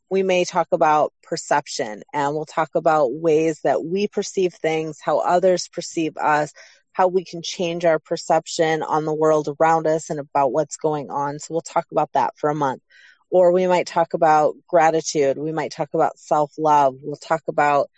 we 0.09 0.23
may 0.23 0.45
talk 0.45 0.67
about 0.71 1.13
perception 1.23 2.03
and 2.13 2.33
we'll 2.33 2.45
talk 2.45 2.69
about 2.75 3.13
ways 3.13 3.59
that 3.63 3.83
we 3.83 4.07
perceive 4.07 4.53
things, 4.53 4.99
how 5.01 5.19
others 5.19 5.67
perceive 5.67 6.15
us, 6.17 6.53
how 6.93 7.07
we 7.07 7.25
can 7.25 7.41
change 7.41 7.85
our 7.85 7.99
perception 7.99 8.83
on 8.83 9.05
the 9.05 9.13
world 9.13 9.49
around 9.59 9.85
us 9.85 10.09
and 10.09 10.19
about 10.19 10.51
what's 10.51 10.77
going 10.77 11.11
on. 11.11 11.39
So 11.39 11.53
we'll 11.53 11.61
talk 11.61 11.85
about 11.91 12.11
that 12.13 12.33
for 12.37 12.49
a 12.49 12.55
month. 12.55 12.81
Or 13.29 13.51
we 13.51 13.67
might 13.67 13.87
talk 13.87 14.13
about 14.13 14.55
gratitude. 14.67 15.37
We 15.37 15.51
might 15.51 15.73
talk 15.73 15.89
about 15.93 16.17
self 16.17 16.53
love. 16.57 16.95
We'll 17.03 17.17
talk 17.17 17.43
about 17.49 17.89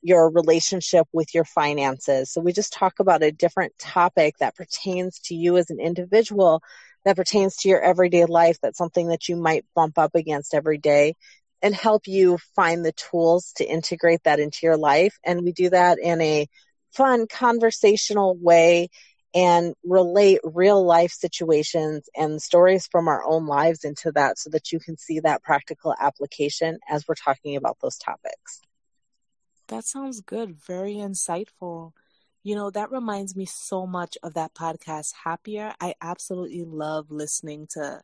your 0.00 0.30
relationship 0.30 1.06
with 1.12 1.34
your 1.34 1.44
finances. 1.44 2.32
So 2.32 2.40
we 2.40 2.52
just 2.52 2.72
talk 2.72 2.98
about 2.98 3.22
a 3.22 3.30
different 3.30 3.74
topic 3.78 4.36
that 4.38 4.56
pertains 4.56 5.18
to 5.24 5.34
you 5.34 5.58
as 5.58 5.68
an 5.70 5.80
individual, 5.80 6.62
that 7.04 7.16
pertains 7.16 7.56
to 7.58 7.68
your 7.68 7.82
everyday 7.82 8.24
life, 8.24 8.58
that's 8.62 8.78
something 8.78 9.08
that 9.08 9.28
you 9.28 9.36
might 9.36 9.64
bump 9.74 9.98
up 9.98 10.14
against 10.14 10.54
every 10.54 10.78
day 10.78 11.14
and 11.62 11.74
help 11.74 12.06
you 12.06 12.38
find 12.54 12.84
the 12.84 12.92
tools 12.92 13.52
to 13.56 13.64
integrate 13.64 14.22
that 14.24 14.40
into 14.40 14.60
your 14.62 14.76
life. 14.76 15.18
And 15.24 15.42
we 15.42 15.52
do 15.52 15.70
that 15.70 15.98
in 15.98 16.20
a 16.20 16.46
fun 16.92 17.26
conversational 17.26 18.36
way 18.36 18.88
and 19.34 19.74
relate 19.84 20.40
real 20.42 20.84
life 20.84 21.12
situations 21.12 22.08
and 22.16 22.40
stories 22.40 22.86
from 22.90 23.08
our 23.08 23.22
own 23.26 23.46
lives 23.46 23.84
into 23.84 24.10
that 24.12 24.38
so 24.38 24.50
that 24.50 24.72
you 24.72 24.80
can 24.80 24.96
see 24.96 25.20
that 25.20 25.42
practical 25.42 25.94
application 26.00 26.78
as 26.88 27.06
we're 27.06 27.14
talking 27.14 27.56
about 27.56 27.76
those 27.82 27.98
topics. 27.98 28.62
That 29.68 29.84
sounds 29.84 30.20
good. 30.20 30.56
Very 30.56 30.94
insightful. 30.94 31.92
You 32.42 32.54
know, 32.54 32.70
that 32.70 32.90
reminds 32.90 33.36
me 33.36 33.44
so 33.44 33.86
much 33.86 34.16
of 34.22 34.34
that 34.34 34.54
podcast, 34.54 35.12
Happier. 35.24 35.74
I 35.80 35.94
absolutely 36.00 36.64
love 36.64 37.10
listening 37.10 37.66
to 37.72 38.00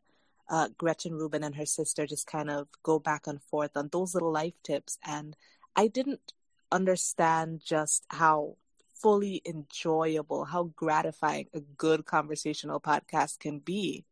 uh, 0.49 0.69
Gretchen 0.77 1.15
Rubin 1.15 1.43
and 1.45 1.55
her 1.57 1.67
sister 1.67 2.07
just 2.07 2.27
kind 2.27 2.51
of 2.51 2.69
go 2.83 2.99
back 2.99 3.27
and 3.27 3.43
forth 3.43 3.77
on 3.77 3.89
those 3.91 4.15
little 4.15 4.33
life 4.33 4.55
tips. 4.63 4.99
And 5.05 5.37
I 5.75 5.89
didn't 5.89 6.33
understand 6.71 7.63
just 7.65 8.05
how 8.09 8.57
fully 8.95 9.43
enjoyable, 9.47 10.45
how 10.45 10.65
gratifying 10.77 11.47
a 11.55 11.61
good 11.61 12.05
conversational 12.05 12.81
podcast 12.81 13.39
can 13.39 13.59
be. 13.59 14.05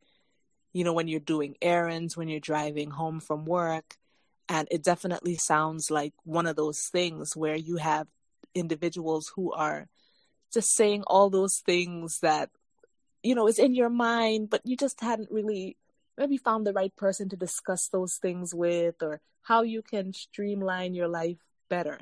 You 0.73 0.85
know, 0.85 0.92
when 0.92 1.09
you're 1.09 1.21
doing 1.21 1.57
errands, 1.61 2.16
when 2.16 2.29
you're 2.29 2.40
driving 2.40 2.90
home 2.90 3.21
from 3.21 3.45
work, 3.45 3.97
and 4.49 4.68
it 4.71 4.83
definitely 4.83 5.37
sounds 5.37 5.90
like 5.90 6.14
one 6.25 6.47
of 6.47 6.57
those 6.57 6.88
things 6.88 7.37
where 7.37 7.57
you 7.57 7.77
have 7.77 8.07
individuals 8.55 9.33
who 9.35 9.53
are 9.53 9.88
just 10.53 10.75
saying 10.75 11.05
all 11.07 11.31
those 11.31 11.62
things 11.64 12.21
that, 12.21 12.51
you 13.23 13.35
know, 13.35 13.49
is 13.49 13.59
in 13.59 13.75
your 13.75 13.88
mind, 13.88 14.51
but 14.51 14.61
you 14.64 14.77
just 14.77 15.01
hadn't 15.01 15.31
really 15.31 15.77
maybe 16.16 16.37
found 16.37 16.66
the 16.66 16.72
right 16.72 16.94
person 16.96 17.29
to 17.29 17.37
discuss 17.37 17.88
those 17.88 18.14
things 18.20 18.55
with 18.55 19.03
or 19.03 19.20
how 19.43 19.62
you 19.62 19.82
can 19.82 20.12
streamline 20.12 20.95
your 20.95 21.09
life 21.09 21.39
better. 21.68 21.99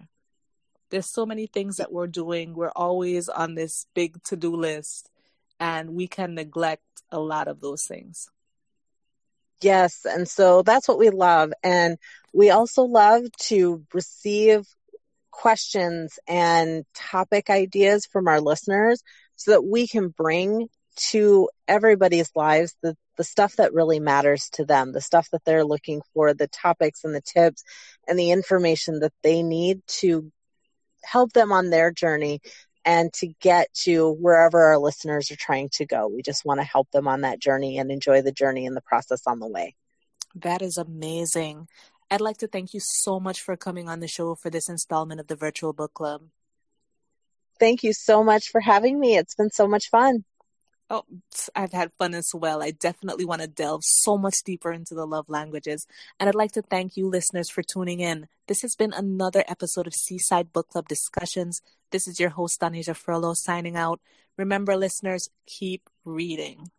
There's 0.91 1.11
so 1.11 1.25
many 1.25 1.47
things 1.47 1.77
that 1.77 1.93
we're 1.93 2.09
doing. 2.09 2.55
We're 2.55 2.73
always 2.75 3.29
on 3.29 3.55
this 3.55 3.87
big 3.95 4.23
to 4.25 4.37
do 4.37 4.55
list, 4.57 5.09
and 5.61 5.91
we 5.91 6.09
can 6.09 6.35
neglect 6.35 6.83
a 7.11 7.21
lot 7.21 7.49
of 7.49 7.61
those 7.61 7.85
things. 7.87 8.29
Yes. 9.63 10.05
And 10.05 10.29
so 10.29 10.63
that's 10.63 10.89
what 10.89 10.99
we 10.99 11.11
love. 11.11 11.53
And 11.63 11.99
we 12.33 12.51
also 12.51 12.83
love 12.83 13.25
to 13.43 13.85
receive 13.93 14.67
questions 15.31 16.19
and 16.27 16.85
topic 16.95 17.51
ideas 17.51 18.07
from 18.07 18.27
our 18.27 18.41
listeners 18.41 19.03
so 19.37 19.53
that 19.53 19.65
we 19.65 19.87
can 19.87 20.09
bring 20.09 20.69
to 20.97 21.49
everybody's 21.69 22.31
lives 22.35 22.75
the, 22.83 22.97
the 23.17 23.25
stuff 23.25 23.57
that 23.57 23.73
really 23.73 24.01
matters 24.01 24.49
to 24.51 24.65
them, 24.65 24.93
the 24.93 25.01
stuff 25.01 25.29
that 25.31 25.45
they're 25.45 25.65
looking 25.65 26.03
for, 26.15 26.35
the 26.35 26.49
topics 26.49 27.05
and 27.05 27.15
the 27.15 27.21
tips 27.21 27.65
and 28.09 28.19
the 28.19 28.31
information 28.31 29.01
that 29.01 29.13
they 29.23 29.43
need 29.43 29.81
to 29.87 30.31
help 31.03 31.33
them 31.33 31.53
on 31.53 31.71
their 31.71 31.91
journey 31.91 32.41
and 32.85 33.13
to 33.13 33.27
get 33.41 33.73
to 33.75 34.11
wherever 34.13 34.63
our 34.63 34.79
listeners 34.79 35.31
are 35.31 35.37
trying 35.37 35.69
to 35.73 35.87
go. 35.87 36.09
We 36.09 36.23
just 36.23 36.45
want 36.45 36.61
to 36.61 36.65
help 36.65 36.91
them 36.91 37.07
on 37.09 37.23
that 37.23 37.39
journey 37.39 37.79
and 37.79 37.91
enjoy 37.91 38.23
the 38.23 38.33
journey 38.33 38.67
and 38.67 38.77
the 38.77 38.81
process 38.83 39.27
on 39.27 39.39
the 39.39 39.47
way. 39.47 39.75
That 40.35 40.63
is 40.63 40.79
amazing. 40.79 41.69
I'd 42.11 42.21
like 42.21 42.39
to 42.39 42.47
thank 42.47 42.75
you 42.75 42.81
so 42.83 43.21
much 43.21 43.41
for 43.41 43.57
coming 43.57 43.89
on 43.89 44.01
the 44.01 44.09
show 44.09 44.35
for 44.35 44.51
this 44.51 44.69
installment 44.69 45.21
of 45.21 45.27
the 45.27 45.37
Virtual 45.37 45.73
Book 45.73 45.95
Club. 45.95 46.23
Thank 47.59 47.83
you 47.83 47.93
so 47.93 48.25
much 48.25 48.49
for 48.49 48.61
having 48.61 48.99
me. 48.99 49.17
It's 49.17 49.35
been 49.35 49.51
so 49.51 49.69
much 49.69 49.91
fun. 49.91 50.25
Oh, 50.93 51.05
I've 51.55 51.73
had 51.73 51.93
fun 52.01 52.15
as 52.15 52.33
well. 52.35 52.61
I 52.61 52.73
definitely 52.73 53.25
want 53.25 53.43
to 53.43 53.47
delve 53.47 53.85
so 53.85 54.19
much 54.19 54.43
deeper 54.45 54.73
into 54.73 54.93
the 54.93 55.07
love 55.07 55.29
languages. 55.29 55.87
And 56.19 56.29
I'd 56.29 56.35
like 56.35 56.51
to 56.53 56.63
thank 56.63 56.97
you, 56.97 57.09
listeners, 57.09 57.49
for 57.49 57.63
tuning 57.63 58.01
in. 58.01 58.27
This 58.49 58.63
has 58.63 58.75
been 58.75 58.93
another 58.93 59.45
episode 59.47 59.87
of 59.87 59.95
Seaside 59.95 60.53
Book 60.53 60.71
Club 60.71 60.89
Discussions. 60.89 61.63
This 61.93 62.09
is 62.09 62.19
your 62.19 62.31
host, 62.31 62.61
Donasia 62.61 62.97
Furlow, 62.97 63.37
signing 63.37 63.77
out. 63.77 64.01
Remember, 64.37 64.77
listeners, 64.77 65.31
keep 65.47 65.89
reading. 66.05 66.71